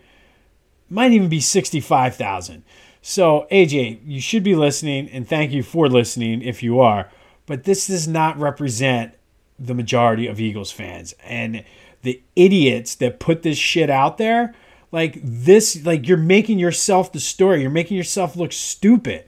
Might 0.89 1.11
even 1.11 1.29
be 1.29 1.39
sixty-five 1.39 2.15
thousand. 2.15 2.63
So, 3.01 3.47
AJ, 3.51 4.01
you 4.03 4.19
should 4.19 4.43
be 4.43 4.55
listening, 4.55 5.09
and 5.09 5.27
thank 5.27 5.51
you 5.51 5.63
for 5.63 5.87
listening 5.87 6.41
if 6.41 6.61
you 6.61 6.79
are. 6.79 7.09
But 7.45 7.63
this 7.63 7.87
does 7.87 8.07
not 8.07 8.37
represent 8.37 9.13
the 9.57 9.73
majority 9.73 10.27
of 10.27 10.39
Eagles 10.39 10.71
fans. 10.71 11.13
And 11.23 11.63
the 12.01 12.21
idiots 12.35 12.95
that 12.95 13.19
put 13.19 13.43
this 13.43 13.57
shit 13.57 13.89
out 13.89 14.17
there, 14.17 14.55
like 14.91 15.19
this, 15.23 15.85
like 15.85 16.07
you're 16.07 16.17
making 16.17 16.59
yourself 16.59 17.11
the 17.11 17.19
story. 17.19 17.61
You're 17.61 17.69
making 17.69 17.97
yourself 17.97 18.35
look 18.35 18.51
stupid. 18.51 19.25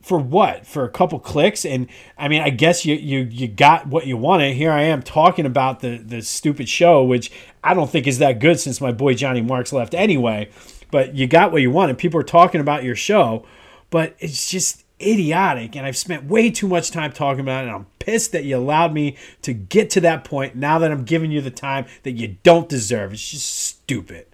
For 0.00 0.18
what? 0.18 0.66
For 0.66 0.84
a 0.84 0.90
couple 0.90 1.18
clicks? 1.18 1.64
And 1.64 1.88
I 2.18 2.28
mean, 2.28 2.42
I 2.42 2.50
guess 2.50 2.84
you 2.84 2.94
you 2.94 3.20
you 3.20 3.48
got 3.48 3.86
what 3.86 4.06
you 4.06 4.18
wanted. 4.18 4.54
Here 4.54 4.70
I 4.70 4.82
am 4.82 5.02
talking 5.02 5.46
about 5.46 5.80
the 5.80 5.96
the 5.96 6.20
stupid 6.20 6.68
show, 6.68 7.02
which 7.02 7.32
I 7.62 7.72
don't 7.72 7.88
think 7.88 8.06
is 8.06 8.18
that 8.18 8.38
good 8.38 8.60
since 8.60 8.82
my 8.82 8.92
boy 8.92 9.14
Johnny 9.14 9.40
Marks 9.40 9.72
left 9.72 9.94
anyway 9.94 10.50
but 10.94 11.16
you 11.16 11.26
got 11.26 11.50
what 11.50 11.60
you 11.60 11.72
wanted. 11.72 11.98
People 11.98 12.20
are 12.20 12.22
talking 12.22 12.60
about 12.60 12.84
your 12.84 12.94
show, 12.94 13.44
but 13.90 14.14
it's 14.20 14.48
just 14.48 14.83
idiotic. 15.00 15.76
And 15.76 15.86
I've 15.86 15.96
spent 15.96 16.24
way 16.24 16.50
too 16.50 16.68
much 16.68 16.90
time 16.90 17.12
talking 17.12 17.40
about 17.40 17.64
it. 17.64 17.68
And 17.68 17.76
I'm 17.76 17.86
pissed 17.98 18.32
that 18.32 18.44
you 18.44 18.56
allowed 18.56 18.92
me 18.92 19.16
to 19.42 19.52
get 19.52 19.90
to 19.90 20.00
that 20.02 20.24
point 20.24 20.56
now 20.56 20.78
that 20.78 20.90
I'm 20.90 21.04
giving 21.04 21.30
you 21.30 21.40
the 21.40 21.50
time 21.50 21.86
that 22.02 22.12
you 22.12 22.36
don't 22.42 22.68
deserve. 22.68 23.12
It's 23.12 23.30
just 23.30 23.48
stupid. 23.48 24.26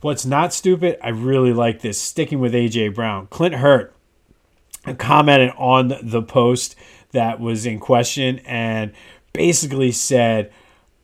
What's 0.00 0.26
not 0.26 0.52
stupid, 0.52 0.98
I 1.02 1.08
really 1.08 1.52
like 1.52 1.80
this. 1.80 2.00
Sticking 2.00 2.38
with 2.38 2.52
AJ 2.52 2.94
Brown. 2.94 3.26
Clint 3.28 3.56
Hurtt 3.56 3.94
commented 4.98 5.52
on 5.56 5.94
the 6.02 6.22
post 6.22 6.76
that 7.12 7.40
was 7.40 7.66
in 7.66 7.80
question 7.80 8.40
and 8.40 8.92
basically 9.32 9.90
said, 9.90 10.52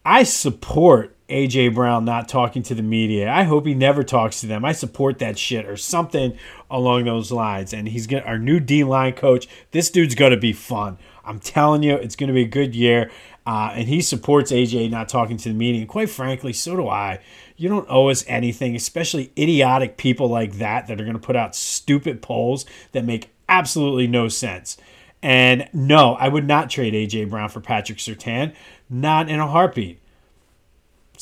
I 0.04 0.22
support 0.24 1.16
AJ 1.32 1.74
Brown 1.74 2.04
not 2.04 2.28
talking 2.28 2.62
to 2.64 2.74
the 2.74 2.82
media. 2.82 3.30
I 3.30 3.42
hope 3.44 3.66
he 3.66 3.74
never 3.74 4.04
talks 4.04 4.40
to 4.40 4.46
them. 4.46 4.64
I 4.64 4.72
support 4.72 5.18
that 5.18 5.38
shit 5.38 5.66
or 5.66 5.76
something 5.76 6.36
along 6.70 7.04
those 7.04 7.32
lines. 7.32 7.72
And 7.72 7.88
he's 7.88 8.06
gonna 8.06 8.22
our 8.22 8.38
new 8.38 8.60
D 8.60 8.84
line 8.84 9.14
coach. 9.14 9.48
This 9.72 9.90
dude's 9.90 10.14
gonna 10.14 10.36
be 10.36 10.52
fun. 10.52 10.98
I'm 11.24 11.40
telling 11.40 11.82
you, 11.82 11.94
it's 11.94 12.16
gonna 12.16 12.32
be 12.32 12.42
a 12.42 12.48
good 12.48 12.74
year. 12.74 13.10
Uh, 13.44 13.72
and 13.74 13.88
he 13.88 14.00
supports 14.00 14.52
AJ 14.52 14.90
not 14.90 15.08
talking 15.08 15.36
to 15.36 15.48
the 15.48 15.54
media. 15.54 15.80
And 15.80 15.88
quite 15.88 16.10
frankly, 16.10 16.52
so 16.52 16.76
do 16.76 16.88
I. 16.88 17.18
You 17.56 17.68
don't 17.68 17.86
owe 17.88 18.08
us 18.08 18.24
anything, 18.28 18.76
especially 18.76 19.32
idiotic 19.36 19.96
people 19.96 20.28
like 20.28 20.54
that 20.54 20.86
that 20.86 21.00
are 21.00 21.04
going 21.04 21.18
to 21.18 21.22
put 21.22 21.36
out 21.36 21.56
stupid 21.56 22.22
polls 22.22 22.64
that 22.92 23.04
make 23.04 23.32
absolutely 23.48 24.06
no 24.06 24.28
sense. 24.28 24.76
And 25.22 25.68
no, 25.72 26.14
I 26.14 26.28
would 26.28 26.46
not 26.46 26.70
trade 26.70 26.94
AJ 26.94 27.30
Brown 27.30 27.48
for 27.48 27.60
Patrick 27.60 27.98
Surtain, 27.98 28.54
not 28.88 29.28
in 29.28 29.38
a 29.40 29.46
heartbeat. 29.46 30.01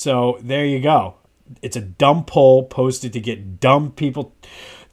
So 0.01 0.39
there 0.41 0.65
you 0.65 0.81
go. 0.81 1.17
It's 1.61 1.77
a 1.77 1.83
dumb 1.83 2.25
poll 2.25 2.65
posted 2.65 3.13
to 3.13 3.21
get 3.21 3.61
dumb 3.61 3.93
people 3.93 4.35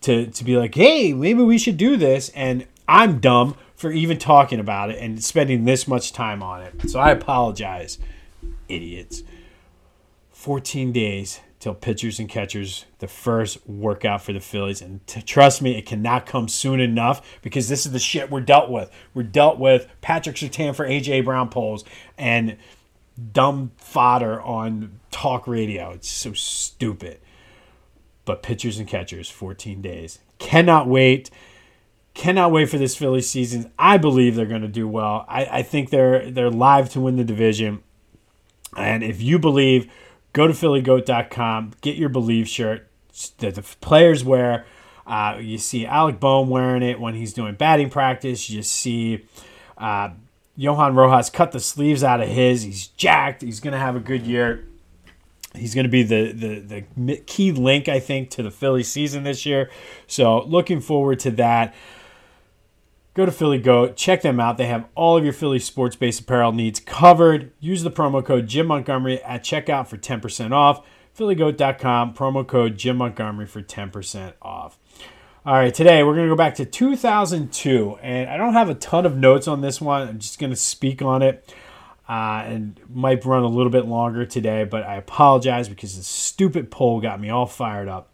to, 0.02 0.28
to 0.28 0.44
be 0.44 0.58
like, 0.58 0.76
hey, 0.76 1.14
maybe 1.14 1.44
we 1.44 1.58
should 1.58 1.78
do 1.78 1.96
this. 1.96 2.28
And 2.36 2.68
I'm 2.90 3.22
dumb 3.22 3.56
for 3.78 3.90
even 3.90 4.18
talking 4.18 4.60
about 4.60 4.90
it 4.90 5.00
and 5.00 5.24
spending 5.24 5.64
this 5.64 5.88
much 5.88 6.12
time 6.12 6.44
on 6.44 6.62
it. 6.62 6.90
So 6.90 7.00
I 7.00 7.12
apologize, 7.12 8.00
idiots. 8.68 9.24
14 10.32 10.92
days 10.92 11.40
till 11.62 11.74
pitchers 11.74 12.20
and 12.20 12.28
catchers, 12.28 12.86
the 13.00 13.08
first 13.08 13.66
workout 13.66 14.22
for 14.22 14.34
the 14.34 14.42
Phillies. 14.42 14.82
And 14.82 15.08
t- 15.08 15.22
trust 15.22 15.62
me, 15.62 15.78
it 15.78 15.86
cannot 15.86 16.26
come 16.26 16.50
soon 16.50 16.82
enough 16.82 17.40
because 17.42 17.70
this 17.70 17.86
is 17.86 17.94
the 17.94 18.00
shit 18.00 18.30
we're 18.30 18.42
dealt 18.42 18.70
with. 18.70 18.92
We're 19.14 19.24
dealt 19.24 19.58
with 19.58 19.88
Patrick 20.02 20.36
Surtain 20.36 20.76
for 20.76 20.86
AJ 20.86 21.24
Brown 21.24 21.48
polls. 21.48 21.86
And 22.18 22.58
dumb 23.18 23.72
fodder 23.78 24.42
on 24.42 25.00
talk 25.12 25.48
radio. 25.48 25.92
It's 25.92 26.10
so 26.10 26.34
stupid. 26.34 27.20
But 28.26 28.44
pitchers 28.44 28.78
and 28.78 28.88
catchers, 28.88 29.30
14 29.30 29.82
days. 29.82 30.20
Cannot 30.40 30.88
wait. 30.88 31.30
Cannot 32.14 32.52
wait 32.52 32.70
for 32.70 32.78
this 32.78 32.96
Philly 32.96 33.22
season. 33.22 33.72
I 33.78 33.98
believe 33.98 34.36
they're 34.36 34.46
going 34.46 34.62
to 34.62 34.68
do 34.68 34.88
well. 34.88 35.26
I, 35.28 35.46
I 35.46 35.64
think 35.64 35.90
they're 35.90 36.30
they're 36.30 36.50
live 36.50 36.90
to 36.92 37.00
win 37.00 37.16
the 37.16 37.24
division. 37.24 37.84
And 38.76 39.04
if 39.04 39.22
you 39.22 39.40
believe, 39.40 39.92
go 40.34 40.48
to 40.48 40.54
phillygoat.com, 40.54 41.74
get 41.82 41.96
your 41.96 42.10
believe 42.10 42.48
shirt 42.48 42.88
that 43.40 43.56
the 43.56 43.62
players 43.62 44.24
wear. 44.24 44.66
Uh, 45.06 45.38
you 45.40 45.58
see 45.58 45.86
Alec 45.86 46.20
Bohm 46.20 46.50
wearing 46.50 46.84
it 46.84 47.00
when 47.00 47.16
he's 47.16 47.34
doing 47.34 47.56
batting 47.56 47.90
practice. 47.90 48.50
You 48.50 48.62
see 48.62 49.26
uh, 49.78 50.10
Johan 50.58 50.96
Rojas 50.96 51.30
cut 51.30 51.52
the 51.52 51.60
sleeves 51.60 52.04
out 52.04 52.20
of 52.20 52.28
his. 52.28 52.64
He's 52.64 52.88
jacked. 52.88 53.44
He's 53.44 53.60
going 53.60 53.74
to 53.74 53.80
have 53.80 53.96
a 53.96 54.00
good 54.00 54.26
year. 54.26 54.68
He's 55.56 55.76
going 55.76 55.86
to 55.86 55.90
be 55.90 56.04
the, 56.04 56.32
the, 56.32 56.86
the 56.98 57.18
key 57.18 57.52
link, 57.52 57.88
I 57.88 58.00
think, 58.00 58.32
to 58.32 58.44
the 58.44 58.52
Philly 58.52 58.84
season 58.84 59.24
this 59.24 59.46
year. 59.46 59.70
So 60.08 60.44
looking 60.44 60.82
forward 60.82 61.20
to 61.20 61.32
that. 61.32 61.76
Go 63.14 63.26
to 63.26 63.32
Philly 63.32 63.58
Goat, 63.58 63.96
check 63.96 64.22
them 64.22 64.40
out. 64.40 64.58
They 64.58 64.68
have 64.68 64.86
all 64.94 65.18
of 65.18 65.24
your 65.24 65.34
Philly 65.34 65.58
sports 65.58 65.96
based 65.96 66.22
apparel 66.22 66.52
needs 66.52 66.80
covered. 66.80 67.52
Use 67.60 67.82
the 67.82 67.90
promo 67.90 68.24
code 68.24 68.48
Jim 68.48 68.68
Montgomery 68.68 69.24
at 69.24 69.44
checkout 69.44 69.88
for 69.88 69.98
10% 69.98 70.52
off. 70.52 70.86
PhillyGoat.com, 71.18 72.14
promo 72.14 72.46
code 72.46 72.78
Jim 72.78 72.98
Montgomery 72.98 73.48
for 73.48 73.64
10% 73.64 74.34
off. 74.40 74.78
All 75.48 75.54
right, 75.54 75.74
today 75.74 76.04
we're 76.04 76.14
going 76.14 76.28
to 76.28 76.30
go 76.30 76.36
back 76.36 76.56
to 76.56 76.66
2002, 76.66 78.00
and 78.02 78.30
I 78.30 78.36
don't 78.36 78.52
have 78.52 78.70
a 78.70 78.76
ton 78.76 79.06
of 79.06 79.16
notes 79.16 79.48
on 79.48 79.62
this 79.62 79.80
one. 79.80 80.06
I'm 80.06 80.20
just 80.20 80.40
going 80.40 80.50
to 80.50 80.58
speak 80.58 81.02
on 81.02 81.22
it, 81.22 81.54
uh, 82.10 82.44
and 82.46 82.78
might 82.94 83.24
run 83.24 83.44
a 83.44 83.48
little 83.48 83.72
bit 83.72 83.86
longer 83.86 84.26
today, 84.26 84.66
but 84.66 84.84
I 84.84 84.98
apologize 84.98 85.70
because 85.70 85.96
this 85.96 86.06
stupid 86.06 86.70
poll 86.70 87.00
got 87.00 87.22
me 87.22 87.30
all 87.30 87.46
fired 87.46 87.88
up. 87.88 88.12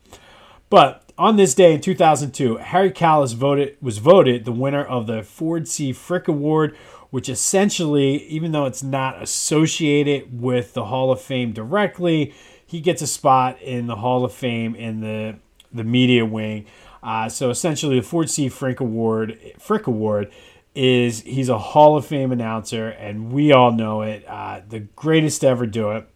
But 0.69 1.11
on 1.17 1.37
this 1.37 1.55
day 1.55 1.73
in 1.73 1.81
2002, 1.81 2.57
Harry 2.57 2.91
Kalas 2.91 3.33
voted 3.33 3.77
was 3.81 3.97
voted 3.97 4.45
the 4.45 4.51
winner 4.51 4.83
of 4.83 5.07
the 5.07 5.23
Ford 5.23 5.67
C. 5.67 5.91
Frick 5.91 6.27
Award, 6.27 6.77
which 7.09 7.29
essentially, 7.29 8.27
even 8.27 8.51
though 8.51 8.67
it's 8.67 8.83
not 8.83 9.19
associated 9.19 10.39
with 10.39 10.75
the 10.75 10.85
Hall 10.85 11.11
of 11.11 11.19
Fame 11.19 11.51
directly, 11.51 12.35
he 12.63 12.79
gets 12.79 13.01
a 13.01 13.07
spot 13.07 13.59
in 13.59 13.87
the 13.87 13.95
Hall 13.95 14.23
of 14.23 14.31
Fame 14.31 14.75
in 14.75 14.99
the 14.99 15.39
the 15.73 15.83
media 15.83 16.25
wing. 16.25 16.65
Uh, 17.03 17.27
so 17.27 17.49
essentially, 17.49 17.99
the 17.99 18.05
Ford 18.05 18.29
C. 18.29 18.47
Frick 18.49 18.79
Award, 18.79 19.37
Frick 19.59 19.87
Award, 19.87 20.31
is 20.73 21.21
he's 21.21 21.49
a 21.49 21.57
Hall 21.57 21.97
of 21.97 22.05
Fame 22.05 22.31
announcer, 22.31 22.87
and 22.87 23.31
we 23.31 23.51
all 23.51 23.71
know 23.71 24.01
it. 24.01 24.25
Uh, 24.27 24.61
the 24.67 24.79
greatest 24.79 25.41
to 25.41 25.47
ever 25.47 25.65
do 25.65 25.91
it. 25.91 26.07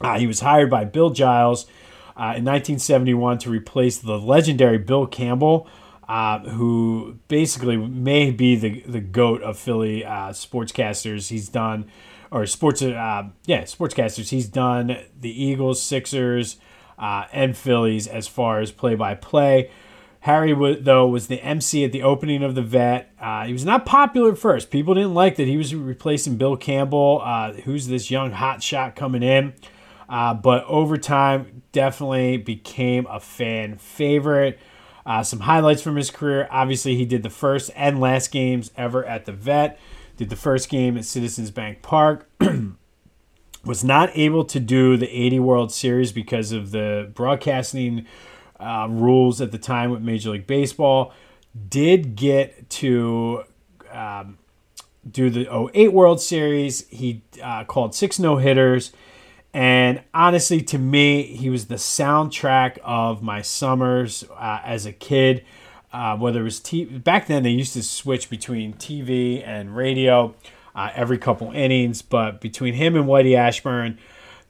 Uh, 0.00 0.18
he 0.18 0.26
was 0.26 0.40
hired 0.40 0.68
by 0.68 0.84
Bill 0.84 1.10
Giles 1.10 1.66
uh, 2.16 2.34
in 2.36 2.44
1971 2.44 3.38
to 3.38 3.50
replace 3.50 3.98
the 3.98 4.18
legendary 4.18 4.78
Bill 4.78 5.06
Campbell. 5.06 5.68
Uh, 6.08 6.40
who 6.40 7.20
basically 7.28 7.76
may 7.76 8.32
be 8.32 8.56
the, 8.56 8.80
the 8.80 9.00
goat 9.00 9.40
of 9.42 9.56
Philly 9.56 10.04
uh, 10.04 10.30
sportscasters. 10.30 11.28
He's 11.28 11.48
done 11.48 11.88
or 12.32 12.46
sports, 12.46 12.82
uh, 12.82 13.28
yeah, 13.46 13.62
sportscasters. 13.62 14.30
He's 14.30 14.48
done 14.48 14.98
the 15.20 15.44
Eagles, 15.44 15.80
Sixers, 15.80 16.56
uh, 16.98 17.26
and 17.32 17.56
Phillies 17.56 18.08
as 18.08 18.28
far 18.28 18.60
as 18.60 18.72
play 18.72 18.96
by 18.96 19.14
play. 19.14 19.70
Harry, 20.20 20.52
though, 20.80 21.06
was 21.06 21.28
the 21.28 21.42
MC 21.42 21.84
at 21.84 21.92
the 21.92 22.02
opening 22.02 22.42
of 22.42 22.54
the 22.54 22.62
vet. 22.62 23.12
Uh, 23.18 23.46
he 23.46 23.52
was 23.52 23.64
not 23.64 23.86
popular 23.86 24.32
at 24.32 24.38
first. 24.38 24.70
People 24.70 24.94
didn't 24.94 25.14
like 25.14 25.36
that 25.36 25.46
he 25.46 25.56
was 25.56 25.74
replacing 25.74 26.36
Bill 26.36 26.56
Campbell, 26.56 27.22
uh, 27.24 27.52
who's 27.52 27.86
this 27.86 28.10
young 28.10 28.32
hot 28.32 28.62
shot 28.62 28.94
coming 28.94 29.22
in. 29.22 29.54
Uh, 30.08 30.34
but 30.34 30.64
over 30.64 30.96
time, 30.96 31.62
definitely 31.72 32.36
became 32.36 33.06
a 33.08 33.18
fan 33.18 33.78
favorite. 33.78 34.58
Uh, 35.06 35.22
some 35.22 35.40
highlights 35.40 35.80
from 35.80 35.96
his 35.96 36.10
career. 36.10 36.46
Obviously, 36.50 36.96
he 36.96 37.06
did 37.06 37.22
the 37.22 37.30
first 37.30 37.70
and 37.74 37.98
last 37.98 38.30
games 38.30 38.70
ever 38.76 39.04
at 39.06 39.24
the 39.24 39.32
vet 39.32 39.78
did 40.20 40.28
the 40.28 40.36
first 40.36 40.68
game 40.68 40.98
at 40.98 41.04
Citizens 41.06 41.50
Bank 41.50 41.80
Park. 41.80 42.28
was 43.64 43.82
not 43.82 44.10
able 44.14 44.44
to 44.44 44.60
do 44.60 44.98
the 44.98 45.08
80 45.08 45.40
World 45.40 45.72
Series 45.72 46.12
because 46.12 46.52
of 46.52 46.72
the 46.72 47.10
broadcasting 47.14 48.04
uh, 48.60 48.86
rules 48.88 49.40
at 49.40 49.52
the 49.52 49.58
time 49.58 49.90
with 49.90 50.02
Major 50.02 50.30
League 50.30 50.46
Baseball. 50.46 51.12
Did 51.68 52.14
get 52.14 52.70
to 52.70 53.44
um, 53.90 54.38
do 55.10 55.30
the 55.30 55.70
08 55.74 55.92
World 55.92 56.20
Series. 56.20 56.86
He 56.88 57.22
uh, 57.42 57.64
called 57.64 57.94
six 57.94 58.18
no 58.18 58.36
hitters. 58.36 58.92
And 59.52 60.02
honestly, 60.14 60.60
to 60.62 60.78
me, 60.78 61.24
he 61.24 61.50
was 61.50 61.66
the 61.66 61.74
soundtrack 61.74 62.78
of 62.84 63.22
my 63.22 63.42
summers 63.42 64.24
uh, 64.38 64.60
as 64.64 64.86
a 64.86 64.92
kid 64.92 65.44
uh, 65.92 66.16
whether 66.16 66.40
it 66.40 66.44
was 66.44 66.60
t- 66.60 66.84
back 66.84 67.26
then 67.26 67.42
they 67.42 67.50
used 67.50 67.72
to 67.72 67.82
switch 67.82 68.30
between 68.30 68.74
TV 68.74 69.46
and 69.46 69.74
radio 69.74 70.34
uh, 70.74 70.90
every 70.94 71.18
couple 71.18 71.50
innings, 71.50 72.00
but 72.00 72.40
between 72.40 72.74
him 72.74 72.94
and 72.94 73.06
Whitey 73.06 73.36
Ashburn, 73.36 73.98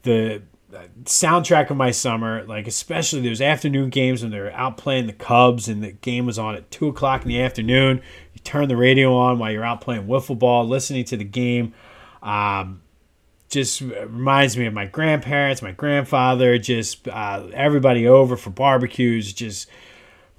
the 0.03 0.43
soundtrack 1.05 1.71
of 1.71 1.77
my 1.77 1.91
summer, 1.91 2.45
like 2.45 2.67
especially 2.67 3.21
those 3.21 3.41
afternoon 3.41 3.91
games 3.91 4.23
when 4.23 4.31
they're 4.31 4.53
out 4.53 4.77
playing 4.77 5.07
the 5.07 5.13
Cubs 5.13 5.69
and 5.69 5.83
the 5.83 5.93
game 5.93 6.27
was 6.27 6.39
on 6.39 6.55
at 6.55 6.71
two 6.71 6.89
o'clock 6.89 7.23
in 7.23 7.29
the 7.29 7.41
afternoon. 7.41 8.03
You 8.35 8.41
turn 8.45 8.69
the 8.69 8.77
radio 8.77 9.15
on 9.15 9.39
while 9.39 9.51
you're 9.51 9.65
out 9.65 9.81
playing 9.81 10.07
wiffle 10.07 10.39
ball, 10.39 10.67
listening 10.67 11.05
to 11.05 11.17
the 11.17 11.25
game. 11.25 11.75
Um, 12.23 12.83
just 13.49 13.81
reminds 13.81 14.57
me 14.57 14.67
of 14.67 14.75
my 14.75 14.87
grandparents, 14.87 15.61
my 15.61 15.73
grandfather, 15.73 16.57
just 16.59 17.09
uh, 17.09 17.49
everybody 17.53 18.07
over 18.07 18.37
for 18.37 18.51
barbecues. 18.51 19.33
Just 19.33 19.69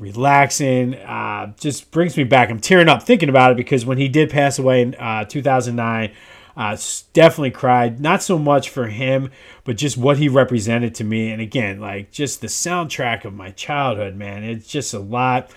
relaxing. 0.02 0.96
Uh, 0.96 1.54
just 1.58 1.92
brings 1.92 2.18
me 2.18 2.24
back. 2.24 2.50
I'm 2.50 2.60
tearing 2.60 2.90
up 2.90 3.04
thinking 3.04 3.30
about 3.30 3.52
it 3.52 3.58
because 3.58 3.86
when 3.86 3.98
he 3.98 4.10
did 4.10 4.30
pass 4.30 4.60
away 4.60 4.82
in 4.82 4.96
uh, 4.96 5.26
2009, 5.26 6.12
uh, 6.56 6.78
definitely 7.14 7.52
cried. 7.52 8.00
Not 8.00 8.24
so 8.24 8.38
much 8.38 8.70
for 8.70 8.88
him, 8.88 9.32
but 9.64 9.78
just 9.78 9.98
what 9.98 10.18
he 10.18 10.30
represented 10.30 10.96
to 10.96 11.04
me. 11.04 11.32
And 11.32 11.42
again, 11.42 11.80
like 11.80 12.12
just 12.12 12.42
the 12.42 12.48
soundtrack 12.48 13.26
of 13.26 13.34
my 13.34 13.52
childhood, 13.52 14.16
man. 14.16 14.44
It's 14.44 14.68
just 14.68 14.94
a 14.94 15.00
lot. 15.00 15.52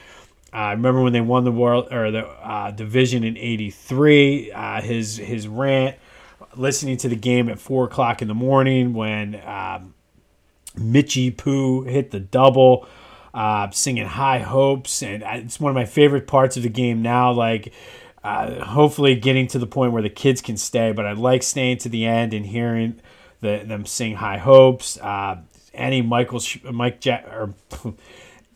I 0.53 0.71
remember 0.71 1.03
when 1.03 1.13
they 1.13 1.21
won 1.21 1.45
the 1.45 1.53
world 1.53 1.93
or 1.93 2.13
the 2.13 2.27
uh, 2.27 2.71
division 2.71 3.25
in 3.25 3.37
'83. 3.37 4.53
Uh, 4.53 4.81
his 4.83 5.17
his 5.17 5.49
rant, 5.49 5.97
listening 6.57 6.97
to 6.99 7.09
the 7.09 7.17
game 7.17 7.49
at 7.49 7.59
four 7.59 7.87
o'clock 7.87 8.23
in 8.23 8.29
the 8.29 8.35
morning 8.35 8.95
when 8.95 9.35
um, 9.45 9.95
Mitchie 10.77 11.37
Pooh 11.37 11.83
hit 11.83 12.13
the 12.13 12.21
double 12.21 12.87
uh, 13.35 13.69
singing 13.71 14.07
High 14.07 14.39
Hopes, 14.39 15.03
and 15.03 15.25
it's 15.25 15.59
one 15.59 15.71
of 15.71 15.75
my 15.75 15.85
favorite 15.85 16.29
parts 16.29 16.57
of 16.57 16.63
the 16.63 16.69
game 16.69 17.03
now. 17.03 17.33
Like, 17.33 17.73
uh, 18.25 18.65
hopefully, 18.65 19.15
getting 19.15 19.47
to 19.49 19.59
the 19.59 19.67
point 19.67 19.93
where 19.93 20.03
the 20.03 20.09
kids 20.09 20.41
can 20.41 20.57
stay, 20.57 20.93
but 20.93 21.05
I 21.05 21.13
like 21.13 21.43
staying 21.43 21.79
to 21.79 21.91
the 21.91 22.07
end 22.07 22.33
and 22.33 22.47
hearing 22.47 23.01
the, 23.41 23.63
them 23.67 23.85
sing 23.85 24.15
High 24.17 24.39
Hopes. 24.39 24.99
Uh, 24.99 25.43
any 25.75 26.01
Michael 26.01 26.41
Mike 26.73 27.01
Jack 27.01 27.27
or 27.27 27.53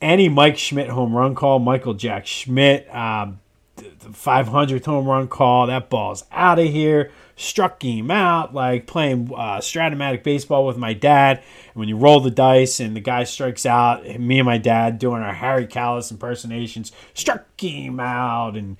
any 0.00 0.28
Mike 0.28 0.56
Schmidt 0.56 0.88
home 0.88 1.14
run 1.14 1.34
call, 1.34 1.58
Michael 1.58 1.94
Jack 1.94 2.26
Schmidt, 2.26 2.92
um, 2.94 3.40
the 3.76 3.84
500th 3.84 4.86
home 4.86 5.06
run 5.06 5.28
call. 5.28 5.66
That 5.66 5.90
ball's 5.90 6.24
out 6.32 6.58
of 6.58 6.66
here 6.66 7.10
struck 7.38 7.82
him 7.82 8.10
out, 8.10 8.52
like 8.52 8.86
playing 8.86 9.30
uh, 9.32 9.58
Strat-O-Matic 9.58 10.24
baseball 10.24 10.66
with 10.66 10.76
my 10.76 10.92
dad. 10.92 11.38
And 11.38 11.76
when 11.76 11.88
you 11.88 11.96
roll 11.96 12.20
the 12.20 12.32
dice 12.32 12.80
and 12.80 12.96
the 12.96 13.00
guy 13.00 13.24
strikes 13.24 13.64
out, 13.64 14.04
me 14.18 14.40
and 14.40 14.46
my 14.46 14.58
dad 14.58 14.98
doing 14.98 15.22
our 15.22 15.34
Harry 15.34 15.66
Kalas 15.66 16.10
impersonations, 16.10 16.90
struck 17.14 17.44
him 17.60 18.00
out, 18.00 18.56
and 18.56 18.76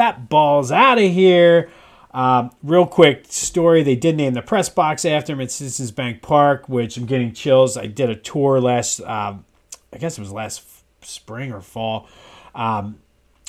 that 0.00 0.28
ball's 0.28 0.72
out 0.72 0.98
of 0.98 1.10
here. 1.10 1.70
Um, 2.12 2.50
real 2.62 2.86
quick 2.86 3.26
story: 3.28 3.82
They 3.82 3.96
did 3.96 4.16
name 4.16 4.34
the 4.34 4.42
press 4.42 4.68
box 4.68 5.04
after 5.04 5.32
him 5.32 5.40
at 5.40 5.50
Citizens 5.50 5.92
Bank 5.92 6.22
Park, 6.22 6.68
which 6.68 6.96
I'm 6.96 7.06
getting 7.06 7.32
chills. 7.32 7.76
I 7.76 7.86
did 7.86 8.10
a 8.10 8.16
tour 8.16 8.60
last, 8.60 9.00
um, 9.02 9.44
I 9.92 9.98
guess 9.98 10.18
it 10.18 10.20
was 10.20 10.32
last 10.32 10.62
spring 11.02 11.52
or 11.52 11.60
fall, 11.60 12.08
um, 12.54 12.98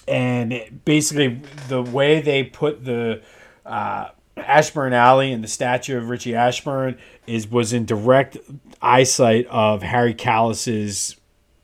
and 0.07 0.81
basically 0.85 1.41
the 1.69 1.81
way 1.81 2.21
they 2.21 2.43
put 2.43 2.85
the 2.85 3.21
uh, 3.65 4.09
Ashburn 4.37 4.93
Alley 4.93 5.31
and 5.31 5.43
the 5.43 5.47
statue 5.47 5.97
of 5.97 6.09
Richie 6.09 6.35
Ashburn 6.35 6.97
is 7.25 7.49
was 7.49 7.73
in 7.73 7.85
direct 7.85 8.37
eyesight 8.81 9.47
of 9.47 9.81
Harry 9.81 10.13
Kalas's 10.13 11.15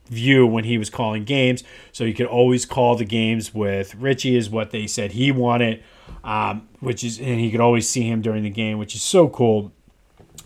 view 0.08 0.46
when 0.46 0.64
he 0.64 0.78
was 0.78 0.90
calling 0.90 1.24
games. 1.24 1.64
So 1.92 2.04
you 2.04 2.14
could 2.14 2.26
always 2.26 2.66
call 2.66 2.96
the 2.96 3.06
games 3.06 3.54
with 3.54 3.96
Richie 3.96 4.36
is 4.36 4.50
what 4.50 4.72
they 4.72 4.88
said 4.88 5.12
he 5.12 5.32
wanted, 5.32 5.84
um, 6.24 6.68
which 6.80 7.04
is 7.04 7.20
and 7.20 7.40
he 7.40 7.52
could 7.52 7.62
always 7.62 7.88
see 7.88 8.04
him 8.04 8.22
during 8.22 8.44
the 8.44 8.50
game, 8.50 8.78
which 8.78 8.96
is 8.96 9.02
so 9.02 9.28
cool. 9.30 9.72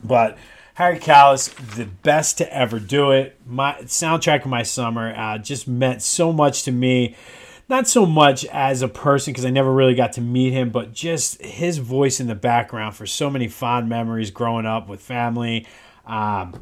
But 0.04 0.38
Harry 0.76 1.00
Kalas, 1.00 1.54
the 1.76 1.86
best 1.86 2.38
to 2.40 2.54
ever 2.54 2.80
do 2.80 3.12
it. 3.12 3.38
My 3.46 3.74
soundtrack 3.84 4.42
of 4.42 4.48
my 4.48 4.64
summer 4.64 5.14
uh, 5.16 5.38
just 5.38 5.68
meant 5.68 6.02
so 6.02 6.32
much 6.34 6.64
to 6.64 6.72
me 6.72 7.16
not 7.72 7.88
so 7.88 8.06
much 8.06 8.44
as 8.48 8.82
a 8.82 8.88
person 8.90 9.32
because 9.32 9.46
I 9.46 9.50
never 9.50 9.72
really 9.72 9.96
got 9.96 10.12
to 10.14 10.22
meet 10.22 10.52
him, 10.52 10.72
but 10.72 10.94
just 10.94 11.42
his 11.42 11.78
voice 11.78 12.20
in 12.20 12.28
the 12.28 12.36
background 12.36 12.98
for 12.98 13.08
so 13.08 13.30
many 13.30 13.48
fond 13.48 13.88
memories 13.88 14.30
growing 14.30 14.66
up 14.66 14.90
with 14.90 15.00
family. 15.00 15.66
Um, 16.06 16.60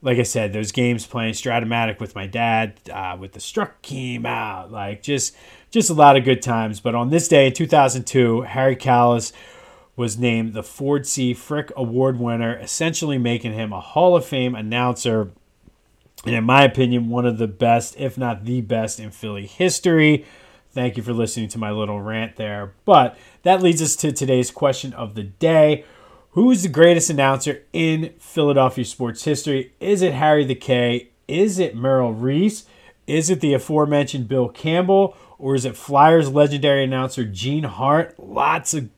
like 0.00 0.18
I 0.18 0.22
said, 0.22 0.52
those 0.52 0.72
games 0.72 1.06
playing 1.06 1.34
Strat-O-Matic 1.34 2.00
with 2.00 2.14
my 2.14 2.26
dad, 2.26 2.80
uh, 2.92 3.16
with 3.18 3.32
the 3.32 3.40
Struck 3.40 3.82
came 3.82 4.24
out, 4.26 4.70
like 4.70 5.02
just 5.02 5.36
just 5.70 5.90
a 5.90 5.94
lot 5.94 6.16
of 6.16 6.24
good 6.24 6.40
times. 6.40 6.80
But 6.80 6.94
on 6.94 7.10
this 7.10 7.28
day 7.28 7.48
in 7.48 7.52
2002, 7.52 8.42
Harry 8.42 8.76
Kalas 8.76 9.32
was 9.96 10.16
named 10.16 10.54
the 10.54 10.62
Ford 10.62 11.06
C. 11.06 11.34
Frick 11.34 11.72
Award 11.76 12.18
winner, 12.18 12.56
essentially 12.56 13.18
making 13.18 13.52
him 13.52 13.72
a 13.72 13.80
Hall 13.80 14.16
of 14.16 14.24
Fame 14.24 14.54
announcer 14.54 15.32
and 16.24 16.34
in 16.34 16.44
my 16.44 16.64
opinion, 16.64 17.08
one 17.08 17.26
of 17.26 17.38
the 17.38 17.46
best, 17.46 17.98
if 17.98 18.18
not 18.18 18.44
the 18.44 18.60
best, 18.60 18.98
in 18.98 19.10
Philly 19.10 19.46
history. 19.46 20.24
Thank 20.70 20.96
you 20.96 21.02
for 21.02 21.12
listening 21.12 21.48
to 21.50 21.58
my 21.58 21.70
little 21.70 22.00
rant 22.00 22.36
there. 22.36 22.74
But 22.84 23.16
that 23.42 23.62
leads 23.62 23.80
us 23.80 23.96
to 23.96 24.12
today's 24.12 24.50
question 24.50 24.92
of 24.92 25.14
the 25.14 25.22
day. 25.22 25.84
Who 26.32 26.50
is 26.50 26.62
the 26.62 26.68
greatest 26.68 27.10
announcer 27.10 27.62
in 27.72 28.14
Philadelphia 28.18 28.84
sports 28.84 29.24
history? 29.24 29.72
Is 29.80 30.02
it 30.02 30.14
Harry 30.14 30.44
the 30.44 30.54
K? 30.54 31.08
Is 31.26 31.58
it 31.58 31.76
Merrill 31.76 32.12
Reese? 32.12 32.66
Is 33.06 33.30
it 33.30 33.40
the 33.40 33.54
aforementioned 33.54 34.28
Bill 34.28 34.48
Campbell? 34.48 35.16
Or 35.38 35.54
is 35.54 35.64
it 35.64 35.76
Flyers 35.76 36.30
legendary 36.30 36.84
announcer 36.84 37.24
Gene 37.24 37.64
Hart? 37.64 38.14
Lots 38.18 38.74
of 38.74 38.90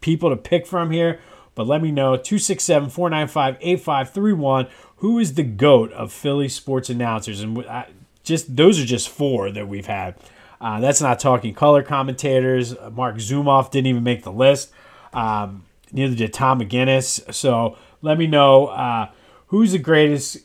people 0.00 0.30
to 0.30 0.36
pick 0.36 0.66
from 0.66 0.90
here. 0.90 1.20
But 1.54 1.66
let 1.66 1.80
me 1.80 1.90
know 1.90 2.16
267 2.16 2.90
495 2.90 3.56
8531 3.60 4.68
who 4.96 5.18
is 5.18 5.34
the 5.34 5.42
goat 5.42 5.92
of 5.92 6.12
Philly 6.12 6.48
sports 6.48 6.88
announcers? 6.88 7.40
And 7.40 7.58
I, 7.66 7.88
just 8.22 8.56
those 8.56 8.80
are 8.80 8.84
just 8.84 9.08
four 9.08 9.50
that 9.50 9.68
we've 9.68 9.86
had. 9.86 10.14
Uh, 10.60 10.80
that's 10.80 11.02
not 11.02 11.20
talking 11.20 11.54
color 11.54 11.82
commentators. 11.82 12.74
Marc 12.92 13.16
Zumoff 13.16 13.70
didn't 13.70 13.88
even 13.88 14.02
make 14.02 14.22
the 14.22 14.32
list. 14.32 14.72
Um, 15.12 15.65
neither 15.92 16.14
did 16.14 16.32
Tom 16.32 16.60
McGinnis. 16.60 17.32
So 17.34 17.76
let 18.02 18.18
me 18.18 18.26
know 18.26 18.68
uh, 18.68 19.10
who's 19.48 19.72
the 19.72 19.78
greatest 19.78 20.38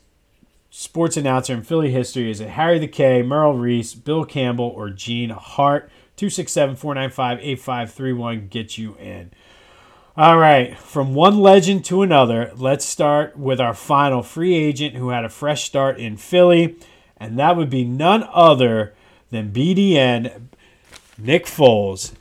sports 0.69 1.17
announcer 1.17 1.53
in 1.53 1.63
Philly 1.63 1.91
history. 1.91 2.31
Is 2.31 2.39
it 2.39 2.49
Harry 2.49 2.79
the 2.79 2.87
K, 2.87 3.21
Merrill 3.21 3.57
Reese, 3.57 3.93
Bill 3.93 4.25
Campbell, 4.25 4.73
or 4.75 4.89
Gene 4.89 5.31
Hart? 5.31 5.89
267 6.17 6.75
495 6.75 7.39
8531 7.39 8.47
get 8.47 8.77
you 8.77 8.95
in. 8.97 9.31
All 10.17 10.37
right, 10.37 10.77
from 10.77 11.15
one 11.15 11.39
legend 11.39 11.85
to 11.85 12.01
another, 12.01 12.51
let's 12.55 12.85
start 12.85 13.37
with 13.37 13.61
our 13.61 13.73
final 13.73 14.21
free 14.21 14.53
agent 14.55 14.95
who 14.95 15.09
had 15.09 15.23
a 15.23 15.29
fresh 15.29 15.63
start 15.63 15.97
in 15.99 16.17
Philly, 16.17 16.75
and 17.17 17.39
that 17.39 17.55
would 17.55 17.69
be 17.69 17.85
none 17.85 18.27
other 18.31 18.93
than 19.29 19.53
BDN 19.53 20.49
Nick 21.17 21.45
Foles. 21.45 22.11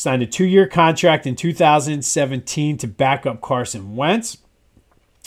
Signed 0.00 0.22
a 0.22 0.26
two 0.26 0.46
year 0.46 0.66
contract 0.66 1.26
in 1.26 1.36
2017 1.36 2.78
to 2.78 2.88
back 2.88 3.26
up 3.26 3.42
Carson 3.42 3.96
Wentz. 3.96 4.38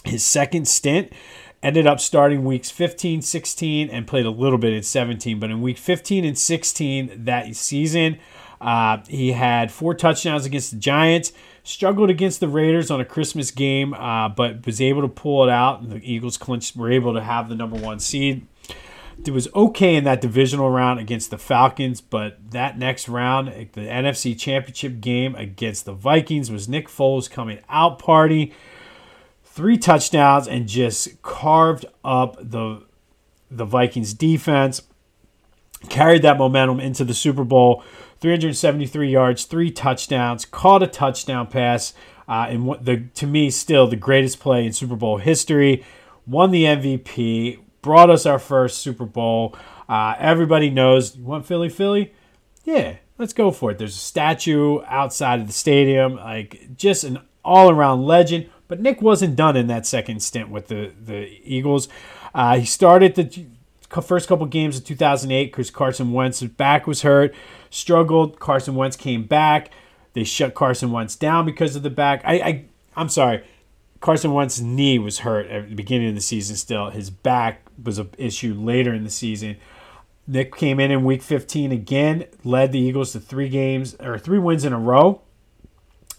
His 0.04 0.26
second 0.26 0.68
stint 0.68 1.14
ended 1.62 1.86
up 1.86 2.00
starting 2.00 2.44
weeks 2.44 2.72
15, 2.72 3.22
16, 3.22 3.92
and 3.92 4.08
played 4.08 4.26
a 4.26 4.32
little 4.32 4.58
bit 4.58 4.74
in 4.74 4.82
17. 4.82 5.40
But 5.40 5.52
in 5.52 5.62
week 5.62 5.78
15 5.78 6.26
and 6.26 6.36
16 6.36 7.26
that 7.26 7.56
season, 7.56 8.18
uh, 8.60 8.98
he 9.08 9.34
had 9.34 9.72
four 9.72 9.94
touchdowns 9.94 10.44
against 10.44 10.72
the 10.72 10.78
Giants 10.78 11.34
struggled 11.64 12.10
against 12.10 12.40
the 12.40 12.48
Raiders 12.48 12.90
on 12.90 13.00
a 13.00 13.06
Christmas 13.06 13.52
game, 13.52 13.94
uh, 13.94 14.28
but 14.28 14.66
was 14.66 14.82
able 14.82 15.04
to 15.04 15.08
pull 15.08 15.44
it 15.44 15.52
out. 15.52 15.82
And 15.82 15.92
the 15.92 16.02
Eagles 16.04 16.36
clinched, 16.36 16.76
were 16.76 16.92
able 16.92 17.14
to 17.14 17.22
have 17.22 17.48
the 17.48 17.54
number 17.54 17.78
one 17.78 18.00
seed. 18.00 18.48
It 19.26 19.32
was 19.32 19.48
okay 19.54 19.96
in 19.96 20.04
that 20.04 20.22
divisional 20.22 20.70
round 20.70 21.00
against 21.00 21.30
the 21.30 21.38
Falcons, 21.38 22.02
but 22.02 22.52
that 22.52 22.78
next 22.78 23.08
round, 23.08 23.48
the 23.48 23.82
NFC 23.82 24.38
Championship 24.38 25.00
game 25.00 25.36
against 25.36 25.86
the 25.86 25.94
Vikings, 25.94 26.52
was 26.52 26.68
Nick 26.68 26.88
Foles 26.88 27.30
coming 27.30 27.60
out 27.70 28.00
party, 28.00 28.54
three 29.44 29.78
touchdowns, 29.78 30.48
and 30.48 30.68
just 30.68 31.22
carved 31.22 31.86
up 32.04 32.38
the 32.40 32.84
the 33.50 33.66
Vikings 33.66 34.14
defense. 34.14 34.82
Carried 35.90 36.22
that 36.22 36.38
momentum 36.38 36.80
into 36.80 37.04
the 37.04 37.14
Super 37.14 37.44
Bowl 37.44 37.84
373 38.24 39.12
yards, 39.12 39.44
three 39.44 39.70
touchdowns, 39.70 40.46
caught 40.46 40.82
a 40.82 40.88
touchdown 40.88 41.46
pass, 41.46 41.94
uh, 42.26 42.46
and 42.48 42.66
what 42.66 42.86
the 42.86 43.04
to 43.16 43.28
me 43.28 43.50
still 43.50 43.86
the 43.86 43.98
greatest 43.98 44.40
play 44.40 44.66
in 44.66 44.72
Super 44.72 44.96
Bowl 44.96 45.18
history. 45.18 45.84
Won 46.26 46.52
the 46.52 46.64
MVP, 46.64 47.60
brought 47.84 48.10
us 48.10 48.26
our 48.26 48.40
first 48.40 48.80
Super 48.80 49.06
Bowl. 49.06 49.56
Uh, 49.88 50.16
everybody 50.18 50.72
knows 50.72 51.16
you 51.16 51.24
want 51.24 51.46
Philly, 51.46 51.70
Philly, 51.70 52.14
yeah, 52.64 52.96
let's 53.20 53.34
go 53.34 53.52
for 53.52 53.70
it. 53.70 53.78
There's 53.78 53.96
a 53.96 54.00
statue 54.00 54.82
outside 54.88 55.40
of 55.40 55.46
the 55.46 55.54
stadium, 55.54 56.16
like 56.16 56.76
just 56.76 57.04
an 57.04 57.20
all-around 57.46 58.04
legend. 58.04 58.50
But 58.68 58.80
Nick 58.80 59.02
wasn't 59.04 59.36
done 59.36 59.56
in 59.56 59.68
that 59.68 59.86
second 59.86 60.24
stint 60.24 60.50
with 60.50 60.68
the 60.68 60.92
the 61.00 61.40
Eagles. 61.44 61.88
Uh, 62.34 62.58
he 62.58 62.66
started 62.66 63.14
the 63.14 64.02
first 64.02 64.28
couple 64.28 64.48
games 64.48 64.78
of 64.78 64.86
2008 64.86 65.52
because 65.52 65.70
Carson 65.70 66.12
Wentz's 66.12 66.50
back 66.50 66.88
was 66.88 67.04
hurt 67.04 67.36
struggled. 67.74 68.40
Carson 68.40 68.76
Wentz 68.76 68.96
came 68.96 69.24
back. 69.24 69.72
They 70.14 70.24
shut 70.24 70.54
Carson 70.54 70.92
Wentz 70.92 71.16
down 71.16 71.46
because 71.46 71.76
of 71.76 71.84
the 71.84 71.90
back. 71.90 72.22
I, 72.24 72.34
I 72.36 72.66
I'm 72.96 73.10
sorry. 73.10 73.44
Carson 74.00 74.34
Wentz's 74.34 74.62
knee 74.62 75.00
was 75.00 75.20
hurt 75.20 75.48
at 75.48 75.70
the 75.70 75.76
beginning 75.76 76.10
of 76.10 76.16
the 76.16 76.22
season. 76.22 76.56
Still, 76.56 76.90
his 76.90 77.10
back 77.10 77.63
was 77.82 77.98
an 77.98 78.10
issue 78.18 78.54
later 78.54 78.94
in 78.94 79.04
the 79.04 79.10
season. 79.10 79.58
Nick 80.26 80.56
came 80.56 80.80
in 80.80 80.92
in 80.92 81.04
Week 81.04 81.22
15 81.22 81.72
again, 81.72 82.26
led 82.44 82.72
the 82.72 82.80
Eagles 82.80 83.12
to 83.12 83.20
three 83.20 83.50
games 83.50 83.96
or 83.96 84.18
three 84.18 84.40
wins 84.40 84.64
in 84.64 84.74
a 84.74 84.80
row. 84.80 85.22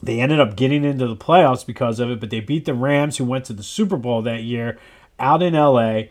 They 0.02 0.20
ended 0.20 0.40
up 0.40 0.56
getting 0.56 0.84
into 0.84 1.06
the 1.06 1.16
playoffs 1.16 1.64
because 1.64 1.98
of 1.98 2.10
it, 2.10 2.20
but 2.20 2.28
they 2.28 2.40
beat 2.40 2.66
the 2.66 2.74
Rams, 2.74 3.16
who 3.16 3.24
went 3.24 3.46
to 3.46 3.54
the 3.54 3.62
Super 3.62 3.96
Bowl 3.96 4.20
that 4.22 4.42
year, 4.42 4.78
out 5.18 5.42
in 5.42 5.54
LA. 5.54 6.02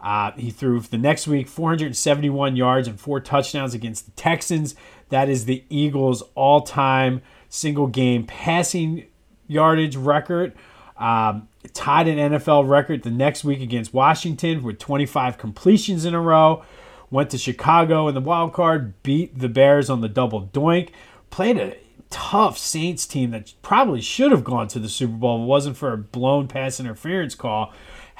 Uh, 0.00 0.32
he 0.32 0.50
threw 0.50 0.80
the 0.80 0.98
next 0.98 1.28
week 1.28 1.46
471 1.46 2.56
yards 2.56 2.88
and 2.88 2.98
four 2.98 3.20
touchdowns 3.20 3.74
against 3.74 4.06
the 4.06 4.12
Texans. 4.12 4.74
That 5.10 5.28
is 5.28 5.44
the 5.44 5.64
Eagles' 5.68 6.22
all 6.34 6.62
time 6.62 7.20
single 7.48 7.86
game 7.86 8.24
passing 8.24 9.06
yardage 9.46 9.96
record. 9.96 10.54
Um, 11.02 11.48
tied 11.72 12.08
an 12.08 12.32
NFL 12.32 12.68
record 12.68 13.02
the 13.02 13.10
next 13.10 13.44
week 13.44 13.60
against 13.60 13.92
Washington 13.92 14.62
with 14.62 14.78
25 14.78 15.38
completions 15.38 16.04
in 16.04 16.14
a 16.14 16.20
row. 16.20 16.64
Went 17.10 17.30
to 17.30 17.38
Chicago 17.38 18.08
in 18.08 18.14
the 18.14 18.20
wild 18.20 18.52
card, 18.52 19.02
beat 19.02 19.38
the 19.38 19.48
Bears 19.48 19.90
on 19.90 20.00
the 20.00 20.08
double 20.08 20.46
doink. 20.46 20.90
Played 21.30 21.58
a 21.58 21.76
tough 22.08 22.56
Saints 22.56 23.06
team 23.06 23.30
that 23.32 23.52
probably 23.62 24.00
should 24.00 24.30
have 24.30 24.44
gone 24.44 24.68
to 24.68 24.78
the 24.78 24.88
Super 24.88 25.14
Bowl 25.14 25.38
if 25.38 25.42
it 25.42 25.46
wasn't 25.46 25.76
for 25.76 25.92
a 25.92 25.98
blown 25.98 26.48
pass 26.48 26.78
interference 26.78 27.34
call 27.34 27.72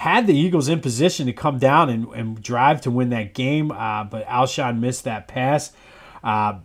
had 0.03 0.27
the 0.27 0.37
Eagles 0.37 0.69
in 0.69 0.81
position 0.81 1.27
to 1.27 1.33
come 1.33 1.59
down 1.59 1.89
and, 1.89 2.09
and 2.09 2.43
drive 2.43 2.81
to 2.81 2.91
win 2.91 3.11
that 3.11 3.35
game, 3.35 3.71
uh, 3.71 4.03
but 4.03 4.27
Alshon 4.27 4.81
missed 4.81 5.05
that 5.05 5.29
pass. 5.29 5.71
Uh, 6.25 6.59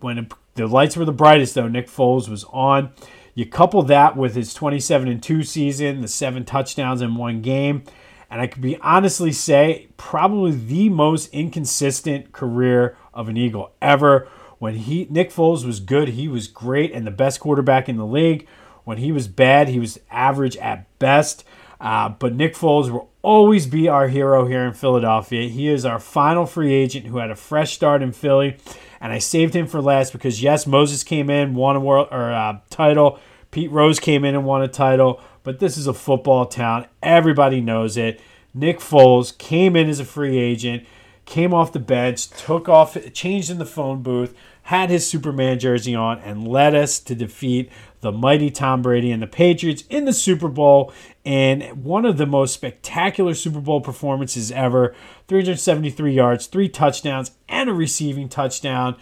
when 0.00 0.18
it, 0.18 0.32
the 0.54 0.66
lights 0.66 0.96
were 0.96 1.04
the 1.04 1.12
brightest, 1.12 1.54
though, 1.54 1.68
Nick 1.68 1.86
Foles 1.86 2.28
was 2.28 2.44
on. 2.50 2.92
You 3.34 3.46
couple 3.46 3.82
that 3.82 4.16
with 4.16 4.34
his 4.36 4.54
27 4.54 5.08
and 5.08 5.22
2 5.22 5.42
season, 5.42 6.00
the 6.00 6.08
seven 6.08 6.44
touchdowns 6.44 7.02
in 7.02 7.16
one 7.16 7.42
game, 7.42 7.82
and 8.30 8.40
I 8.40 8.46
could 8.46 8.62
be 8.62 8.76
honestly 8.78 9.32
say 9.32 9.88
probably 9.96 10.52
the 10.52 10.88
most 10.88 11.32
inconsistent 11.32 12.32
career 12.32 12.96
of 13.12 13.28
an 13.28 13.36
Eagle 13.36 13.72
ever. 13.82 14.28
When 14.58 14.76
he 14.76 15.06
Nick 15.10 15.30
Foles 15.30 15.64
was 15.64 15.80
good, 15.80 16.08
he 16.08 16.28
was 16.28 16.48
great 16.48 16.92
and 16.92 17.06
the 17.06 17.10
best 17.10 17.40
quarterback 17.40 17.88
in 17.88 17.96
the 17.96 18.06
league. 18.06 18.46
When 18.84 18.98
he 18.98 19.12
was 19.12 19.28
bad, 19.28 19.68
he 19.68 19.78
was 19.78 19.98
average 20.10 20.56
at 20.58 20.86
best. 20.98 21.44
Uh, 21.80 22.10
but 22.10 22.34
Nick 22.34 22.54
Foles 22.54 22.90
will 22.90 23.10
always 23.22 23.66
be 23.66 23.88
our 23.88 24.08
hero 24.08 24.46
here 24.46 24.64
in 24.64 24.72
Philadelphia. 24.72 25.48
He 25.48 25.68
is 25.68 25.84
our 25.84 25.98
final 25.98 26.46
free 26.46 26.72
agent 26.72 27.06
who 27.06 27.18
had 27.18 27.30
a 27.30 27.36
fresh 27.36 27.74
start 27.74 28.02
in 28.02 28.12
Philly, 28.12 28.56
and 29.04 29.12
I 29.12 29.18
saved 29.18 29.54
him 29.54 29.66
for 29.66 29.82
last 29.82 30.14
because 30.14 30.42
yes, 30.42 30.66
Moses 30.66 31.04
came 31.04 31.28
in, 31.28 31.54
won 31.54 31.76
a 31.76 31.80
world 31.80 32.08
or 32.10 32.32
uh, 32.32 32.60
title. 32.70 33.18
Pete 33.50 33.70
Rose 33.70 34.00
came 34.00 34.24
in 34.24 34.34
and 34.34 34.46
won 34.46 34.62
a 34.62 34.66
title, 34.66 35.20
but 35.42 35.58
this 35.58 35.76
is 35.76 35.86
a 35.86 35.92
football 35.92 36.46
town. 36.46 36.86
Everybody 37.02 37.60
knows 37.60 37.98
it. 37.98 38.18
Nick 38.54 38.78
Foles 38.78 39.36
came 39.36 39.76
in 39.76 39.90
as 39.90 40.00
a 40.00 40.06
free 40.06 40.38
agent, 40.38 40.86
came 41.26 41.52
off 41.52 41.70
the 41.70 41.78
bench, 41.78 42.30
took 42.30 42.66
off, 42.66 42.96
changed 43.12 43.50
in 43.50 43.58
the 43.58 43.66
phone 43.66 44.00
booth, 44.02 44.34
had 44.62 44.88
his 44.88 45.06
Superman 45.06 45.58
jersey 45.58 45.94
on, 45.94 46.18
and 46.20 46.48
led 46.48 46.74
us 46.74 46.98
to 47.00 47.14
defeat 47.14 47.70
the 48.04 48.12
mighty 48.12 48.50
Tom 48.50 48.82
Brady 48.82 49.10
and 49.10 49.22
the 49.22 49.26
Patriots 49.26 49.82
in 49.88 50.04
the 50.04 50.12
Super 50.12 50.48
Bowl 50.48 50.92
and 51.24 51.82
one 51.82 52.04
of 52.04 52.18
the 52.18 52.26
most 52.26 52.52
spectacular 52.52 53.32
Super 53.32 53.60
Bowl 53.60 53.80
performances 53.80 54.52
ever 54.52 54.94
373 55.26 56.12
yards, 56.12 56.46
three 56.46 56.68
touchdowns, 56.68 57.30
and 57.48 57.70
a 57.70 57.72
receiving 57.72 58.28
touchdown. 58.28 58.96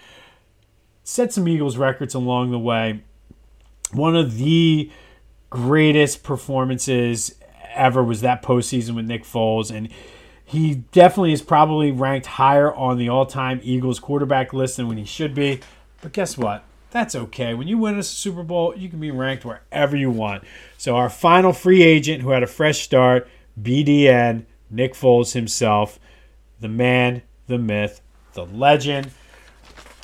Set 1.02 1.32
some 1.32 1.48
Eagles 1.48 1.76
records 1.76 2.14
along 2.14 2.52
the 2.52 2.60
way. 2.60 3.02
One 3.90 4.14
of 4.14 4.38
the 4.38 4.90
greatest 5.50 6.22
performances 6.22 7.34
ever 7.74 8.04
was 8.04 8.20
that 8.20 8.40
postseason 8.40 8.94
with 8.94 9.06
Nick 9.06 9.24
Foles. 9.24 9.74
And 9.74 9.88
He 10.44 10.76
definitely 10.92 11.32
is 11.32 11.42
probably 11.42 11.90
ranked 11.90 12.26
higher 12.26 12.72
on 12.72 12.98
the 12.98 13.08
all 13.08 13.26
time 13.26 13.58
Eagles 13.64 13.98
quarterback 13.98 14.52
list 14.52 14.76
than 14.76 14.86
when 14.86 14.96
he 14.96 15.04
should 15.04 15.34
be. 15.34 15.58
But 16.00 16.12
guess 16.12 16.38
what? 16.38 16.64
That's 16.92 17.14
okay. 17.14 17.54
When 17.54 17.68
you 17.68 17.78
win 17.78 17.98
a 17.98 18.02
Super 18.02 18.42
Bowl, 18.42 18.76
you 18.76 18.90
can 18.90 19.00
be 19.00 19.10
ranked 19.10 19.46
wherever 19.46 19.96
you 19.96 20.10
want. 20.10 20.44
So, 20.76 20.94
our 20.94 21.08
final 21.08 21.54
free 21.54 21.82
agent 21.82 22.22
who 22.22 22.30
had 22.30 22.42
a 22.42 22.46
fresh 22.46 22.82
start, 22.82 23.26
BDN, 23.60 24.44
Nick 24.70 24.92
Foles 24.92 25.32
himself, 25.32 25.98
the 26.60 26.68
man, 26.68 27.22
the 27.46 27.56
myth, 27.56 28.02
the 28.34 28.44
legend. 28.44 29.10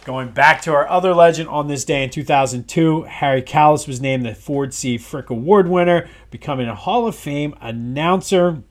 Going 0.06 0.30
back 0.30 0.62
to 0.62 0.72
our 0.72 0.88
other 0.88 1.12
legend 1.12 1.50
on 1.50 1.68
this 1.68 1.84
day 1.84 2.02
in 2.02 2.08
2002, 2.08 3.02
Harry 3.02 3.42
Kalas 3.42 3.86
was 3.86 4.00
named 4.00 4.24
the 4.24 4.34
Ford 4.34 4.72
C. 4.72 4.96
Frick 4.96 5.28
Award 5.28 5.68
winner, 5.68 6.08
becoming 6.30 6.68
a 6.68 6.74
Hall 6.74 7.06
of 7.06 7.14
Fame 7.14 7.54
announcer 7.60 8.62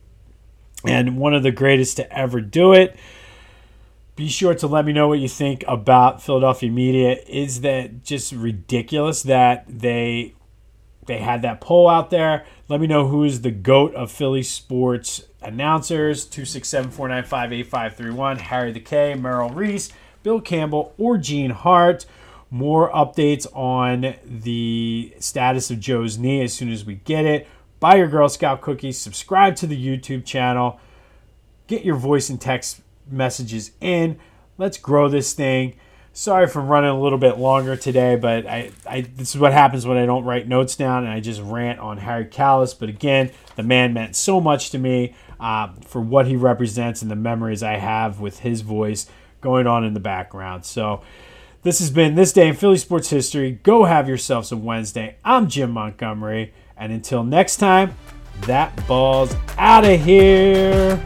and 0.83 1.17
one 1.17 1.35
of 1.35 1.43
the 1.43 1.51
greatest 1.51 1.97
to 1.97 2.11
ever 2.11 2.41
do 2.41 2.73
it. 2.73 2.97
Be 4.17 4.27
sure 4.27 4.53
to 4.55 4.67
let 4.67 4.83
me 4.83 4.91
know 4.91 5.07
what 5.07 5.19
you 5.19 5.29
think 5.29 5.63
about 5.67 6.21
Philadelphia 6.21 6.69
media. 6.69 7.17
Is 7.27 7.61
that 7.61 8.03
just 8.03 8.33
ridiculous 8.33 9.23
that 9.23 9.63
they 9.67 10.35
they 11.05 11.19
had 11.19 11.41
that 11.43 11.61
poll 11.61 11.87
out 11.87 12.09
there? 12.09 12.45
Let 12.67 12.81
me 12.81 12.87
know 12.87 13.07
who 13.07 13.23
is 13.23 13.39
the 13.41 13.51
goat 13.51 13.95
of 13.95 14.11
Philly 14.11 14.43
sports 14.43 15.23
announcers. 15.41 16.27
267-495-8531. 16.27 18.39
Harry 18.39 18.73
the 18.73 18.81
K, 18.81 19.13
Merrill 19.13 19.51
Reese, 19.51 19.93
Bill 20.23 20.41
Campbell, 20.41 20.93
or 20.97 21.17
Gene 21.17 21.51
Hart. 21.51 22.05
More 22.49 22.91
updates 22.91 23.47
on 23.55 24.15
the 24.25 25.15
status 25.19 25.71
of 25.71 25.79
Jo's 25.79 26.17
knee 26.17 26.41
as 26.41 26.53
soon 26.53 26.69
as 26.71 26.83
we 26.83 26.95
get 26.95 27.25
it 27.25 27.47
buy 27.79 27.95
your 27.95 28.07
Girl 28.07 28.29
Scout 28.29 28.61
cookies, 28.61 28.97
subscribe 28.97 29.55
to 29.57 29.67
the 29.67 29.77
YouTube 29.77 30.25
channel, 30.25 30.79
get 31.67 31.85
your 31.85 31.95
voice 31.95 32.29
and 32.29 32.39
text 32.39 32.81
messages 33.11 33.71
in. 33.81 34.19
Let's 34.57 34.77
grow 34.77 35.09
this 35.09 35.33
thing. 35.33 35.75
Sorry 36.13 36.47
for 36.47 36.61
running 36.61 36.89
a 36.89 36.99
little 36.99 37.19
bit 37.19 37.37
longer 37.37 37.75
today, 37.75 38.15
but 38.15 38.47
I, 38.47 38.71
I 38.89 39.01
this 39.01 39.35
is 39.35 39.39
what 39.39 39.53
happens 39.53 39.85
when 39.85 39.97
I 39.97 40.07
don't 40.07 40.23
write 40.23 40.47
notes 40.47 40.75
down 40.75 41.03
and 41.03 41.13
I 41.13 41.19
just 41.19 41.41
rant 41.41 41.79
on 41.79 41.97
Harry 41.97 42.25
Kalas. 42.25 42.77
But 42.77 42.89
again, 42.89 43.31
the 43.55 43.61
man 43.61 43.93
meant 43.93 44.15
so 44.15 44.41
much 44.41 44.71
to 44.71 44.79
me 44.79 45.13
uh, 45.39 45.73
for 45.85 46.01
what 46.01 46.25
he 46.25 46.35
represents 46.35 47.03
and 47.03 47.11
the 47.11 47.15
memories 47.15 47.61
I 47.61 47.77
have 47.77 48.19
with 48.19 48.39
his 48.39 48.61
voice 48.61 49.05
going 49.41 49.67
on 49.67 49.83
in 49.83 49.93
the 49.93 49.99
background. 49.99 50.65
So 50.65 51.01
this 51.61 51.79
has 51.79 51.91
been 51.91 52.15
this 52.15 52.33
day 52.33 52.47
in 52.47 52.55
Philly 52.55 52.77
sports 52.77 53.09
history. 53.09 53.59
Go 53.63 53.83
have 53.85 54.07
yourselves 54.07 54.51
a 54.51 54.57
Wednesday. 54.57 55.17
I'm 55.23 55.47
Jim 55.47 55.71
Montgomery. 55.71 56.53
And 56.77 56.91
until 56.91 57.23
next 57.23 57.57
time, 57.57 57.95
that 58.41 58.87
ball's 58.87 59.35
out 59.57 59.83
of 59.83 60.03
here. 60.03 61.03